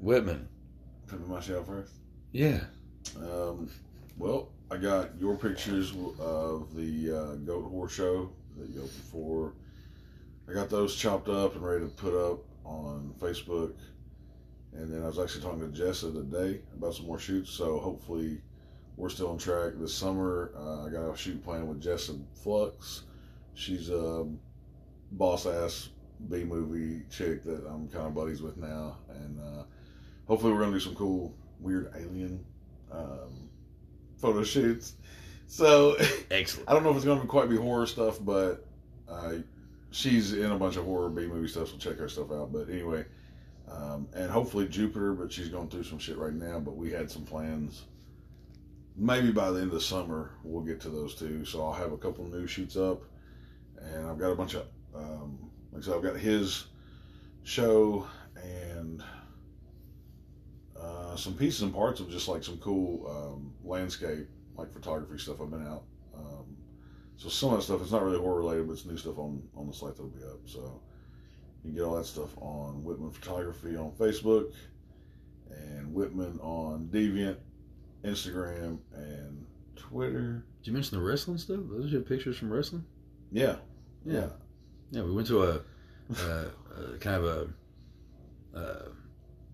[0.00, 0.48] Whitman.
[1.08, 1.92] Pimping my shit first.
[2.32, 2.60] Yeah.
[3.16, 3.70] Um,
[4.16, 9.54] well, I got your pictures of the uh, goat horse show that you opened for.
[10.48, 13.74] I got those chopped up and ready to put up on Facebook.
[14.72, 17.50] And then I was actually talking to Jessa today about some more shoots.
[17.50, 18.40] So hopefully
[18.96, 20.52] we're still on track this summer.
[20.56, 23.02] Uh, I got a shoot plan with Jessa Flux.
[23.54, 24.26] She's a
[25.12, 25.90] boss ass
[26.28, 28.98] B movie chick that I'm kind of buddies with now.
[29.08, 29.62] And uh,
[30.30, 32.44] hopefully we're going to do some cool, weird alien
[32.92, 33.50] um,
[34.16, 34.94] photo shoots.
[35.48, 35.96] So
[36.30, 36.68] Excellent.
[36.68, 38.64] I don't know if it's going to be quite be horror stuff, but
[39.08, 39.32] uh,
[39.90, 42.52] she's in a bunch of horror B movie stuff, so check her stuff out.
[42.52, 43.04] But anyway,
[43.68, 46.60] Um, and hopefully Jupiter, but she's going through some shit right now.
[46.60, 47.86] But we had some plans.
[48.96, 51.44] Maybe by the end of the summer, we'll get to those two.
[51.44, 53.02] So I'll have a couple new shoots up,
[53.80, 56.66] and I've got a bunch of, um, like I said, I've got his
[57.42, 58.06] show
[58.36, 59.02] and
[61.10, 65.40] uh, some pieces and parts of just like some cool um, landscape, like photography stuff.
[65.40, 65.84] I've been out.
[66.16, 66.56] Um,
[67.16, 69.42] so some of that stuff, it's not really horror related, but it's new stuff on
[69.56, 70.40] on the site that'll be up.
[70.46, 70.80] So
[71.62, 74.52] you can get all that stuff on Whitman Photography on Facebook
[75.50, 77.36] and Whitman on Deviant,
[78.04, 79.44] Instagram, and
[79.76, 80.44] Twitter.
[80.58, 81.60] Did you mention the wrestling stuff?
[81.70, 82.84] Those are your pictures from wrestling.
[83.32, 83.56] Yeah,
[84.04, 84.28] Yeah.
[84.92, 85.60] Yeah, we went to a,
[86.16, 88.88] uh, uh, kind of a uh,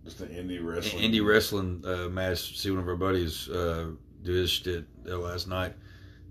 [0.07, 1.03] Just the indie wrestling.
[1.13, 2.59] indie wrestling uh, match.
[2.59, 3.89] See one of our buddies uh,
[4.23, 5.75] do his shit uh, last night.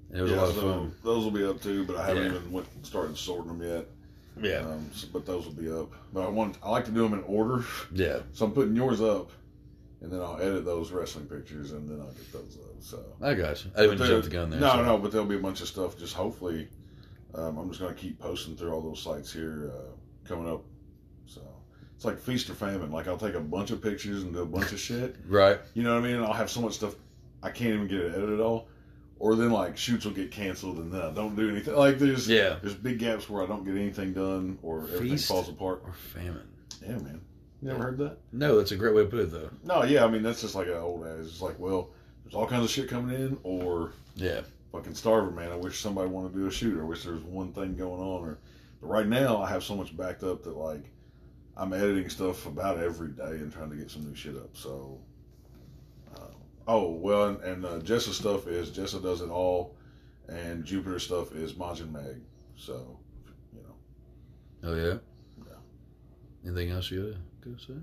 [0.09, 0.95] And it was Yeah, a lot of fun.
[1.03, 2.35] Those will be up too, but I haven't Yeah.
[2.39, 3.85] even went started sorting them yet.
[4.41, 5.91] Yeah, Um, so- but those will be up.
[6.13, 7.63] But I want I like to do them in order,
[7.93, 8.19] yeah.
[8.33, 9.29] so I'm putting yours up,
[10.01, 12.81] and then I'll edit those wrestling pictures, and then I'll get those up.
[12.81, 13.71] So I got you.
[13.75, 14.59] I didn't jump the gun there.
[14.59, 14.83] No, so.
[14.85, 15.97] no, but there'll be a bunch of stuff.
[15.97, 16.67] Just hopefully,
[17.33, 20.63] um, I'm just gonna keep posting through all those sites here uh, coming up.
[21.25, 21.41] So
[21.95, 22.91] it's like feast or famine.
[22.91, 25.15] Like I'll take a bunch of pictures and do a bunch of shit.
[25.27, 25.59] Right.
[25.73, 26.15] You know what I mean?
[26.17, 26.95] And I'll have so much stuff
[27.43, 28.67] I can't even get it edited at all.
[29.17, 31.73] Or then like shoots will get canceled and then I don't do anything.
[31.75, 32.57] Like there's Yeah.
[32.61, 35.27] there's big gaps where I don't get anything done or everything Feast.
[35.29, 35.81] falls apart.
[35.85, 36.47] Or famine.
[36.81, 37.21] Yeah, man.
[37.61, 38.17] You never heard that?
[38.33, 39.49] No, that's a great way to put it, though.
[39.63, 40.03] No, yeah.
[40.05, 41.27] I mean that's just like an old adage.
[41.27, 41.89] It's like, well,
[42.23, 44.41] there's all kinds of shit coming in, or Yeah.
[44.73, 45.51] fucking starving, man.
[45.51, 47.75] I wish somebody wanted to do a shoot, or I wish there was one thing
[47.75, 48.23] going on.
[48.23, 48.37] Or,
[48.81, 50.83] but right now, I have so much backed up that like
[51.57, 54.55] I'm editing stuff about every day and trying to get some new shit up.
[54.57, 54.99] So,
[56.15, 56.19] uh,
[56.67, 59.75] oh well, and, and uh, Jessa stuff is Jessa does it all,
[60.27, 62.21] and Jupiter stuff is Majin Mag.
[62.57, 62.97] So,
[63.53, 64.97] you know, Oh yeah.
[65.37, 66.49] Yeah.
[66.51, 67.79] Anything else you gotta go say?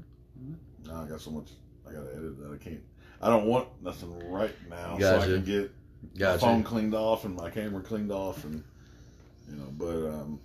[0.87, 1.51] now I got so much
[1.89, 2.83] I got to edit that I can't.
[3.20, 5.70] I don't want nothing right now, so I can get
[6.14, 6.41] my Gotcha.
[6.41, 8.64] phone cleaned off and my camera cleaned off and
[9.49, 10.41] you know but um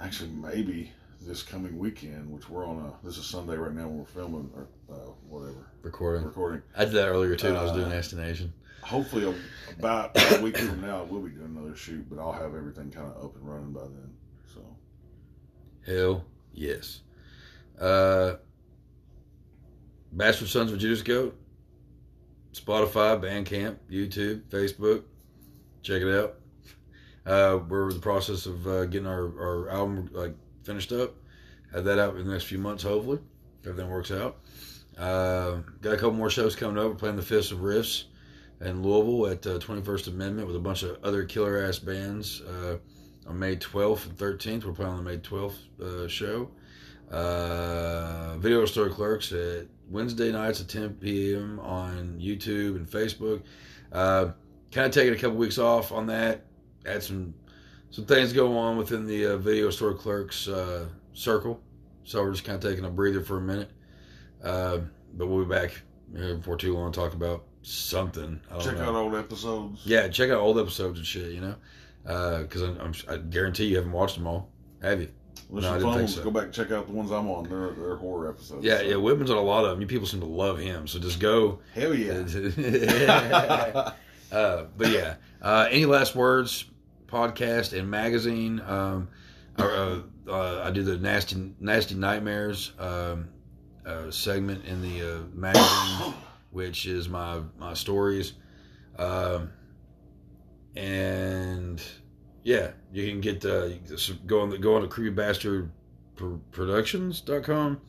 [0.00, 0.90] actually maybe
[1.28, 4.50] this coming weekend which we're on a this is sunday right now when we're filming
[4.56, 4.96] or uh,
[5.28, 6.24] whatever Recording.
[6.24, 7.48] recording I did that earlier too.
[7.48, 8.52] when I was doing Uh, Destination.
[8.82, 12.54] hopefully a- about a week from now we'll be doing another shoot but i'll have
[12.54, 14.10] everything kind of up and running by then
[14.54, 14.60] so
[15.86, 16.24] Hell
[16.54, 17.00] yes.
[17.80, 18.36] Uh,
[20.12, 21.38] Bastard Sons of Judas Goat.
[22.52, 25.04] Spotify, Bandcamp, YouTube, Facebook.
[25.82, 26.34] Check it out.
[27.24, 30.34] Uh, we're in the process of uh, getting our, our album like
[30.68, 31.14] finished up.
[31.72, 33.18] Have that out in the next few months, hopefully.
[33.64, 34.36] Everything works out.
[34.98, 36.90] Uh, got a couple more shows coming up.
[36.90, 38.04] We're playing the Fist of Riffs
[38.60, 42.42] in Louisville at uh, 21st Amendment with a bunch of other killer ass bands.
[42.42, 42.78] Uh,
[43.26, 44.64] on May 12th and 13th.
[44.64, 46.50] We're playing on the May 12th uh, show.
[47.10, 51.60] Uh, Video Store Clerks at Wednesday nights at 10 p.m.
[51.60, 53.42] on YouTube and Facebook.
[53.92, 54.32] Uh,
[54.72, 56.44] kind of taking a couple weeks off on that.
[56.84, 57.34] Had some
[57.90, 61.60] some things go on within the uh, Video Store Clerks uh, circle,
[62.04, 63.70] so we're just kind of taking a breather for a minute.
[64.42, 64.78] Uh,
[65.14, 65.80] but we'll be back
[66.16, 68.40] uh, before too long to talk about something.
[68.50, 68.84] I don't check know.
[68.90, 71.32] out old episodes Yeah, check out old episodes and shit.
[71.32, 71.54] You know,
[72.42, 74.48] because I'm, I'm, I guarantee you haven't watched them all,
[74.82, 75.08] have you?
[75.50, 76.24] Unless No, I didn't think so.
[76.24, 78.82] go back and check out the ones i'm on they're, they're horror episodes Yeah, so.
[78.84, 78.96] yeah.
[78.96, 79.80] Whitman's on a lot of them.
[79.80, 81.60] You people seem to love him, so just go.
[81.74, 82.12] hell yeah
[84.32, 86.64] uh, but yeah, uh, any last words?
[87.08, 88.60] Podcast and magazine.
[88.60, 89.08] Um,
[89.58, 93.28] uh, uh, I do the nasty nasty nightmares um,
[93.84, 96.14] uh, segment in the uh, magazine,
[96.50, 98.34] which is my my stories.
[98.98, 99.50] Um,
[100.76, 101.82] and
[102.44, 103.70] yeah, you can get uh,
[104.26, 105.70] go on the go on to creepy bastard
[106.50, 107.80] productions.com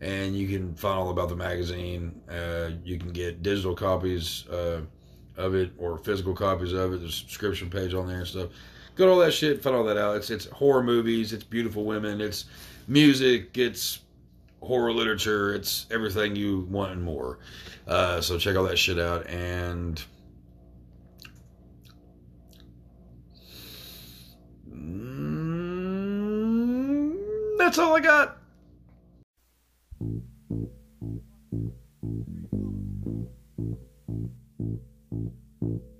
[0.00, 2.20] and you can find all about the magazine.
[2.28, 4.82] Uh, you can get digital copies uh,
[5.36, 7.00] of it or physical copies of it.
[7.00, 8.50] There's a subscription page on there and stuff.
[8.94, 10.16] Got all that shit, find all that out.
[10.16, 12.46] It's it's horror movies, it's beautiful women, it's
[12.88, 14.00] music, it's
[14.62, 17.38] horror literature, it's everything you want and more.
[17.86, 20.02] Uh, so check all that shit out and
[24.70, 25.48] mm,
[27.58, 28.38] that's all I got.
[29.98, 30.22] Thank
[34.58, 34.95] you.
[35.10, 35.32] Thank
[35.62, 35.95] you.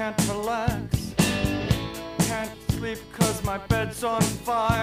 [0.00, 1.14] Can't relax.
[2.20, 4.79] Can't sleep cause my bed's on fire.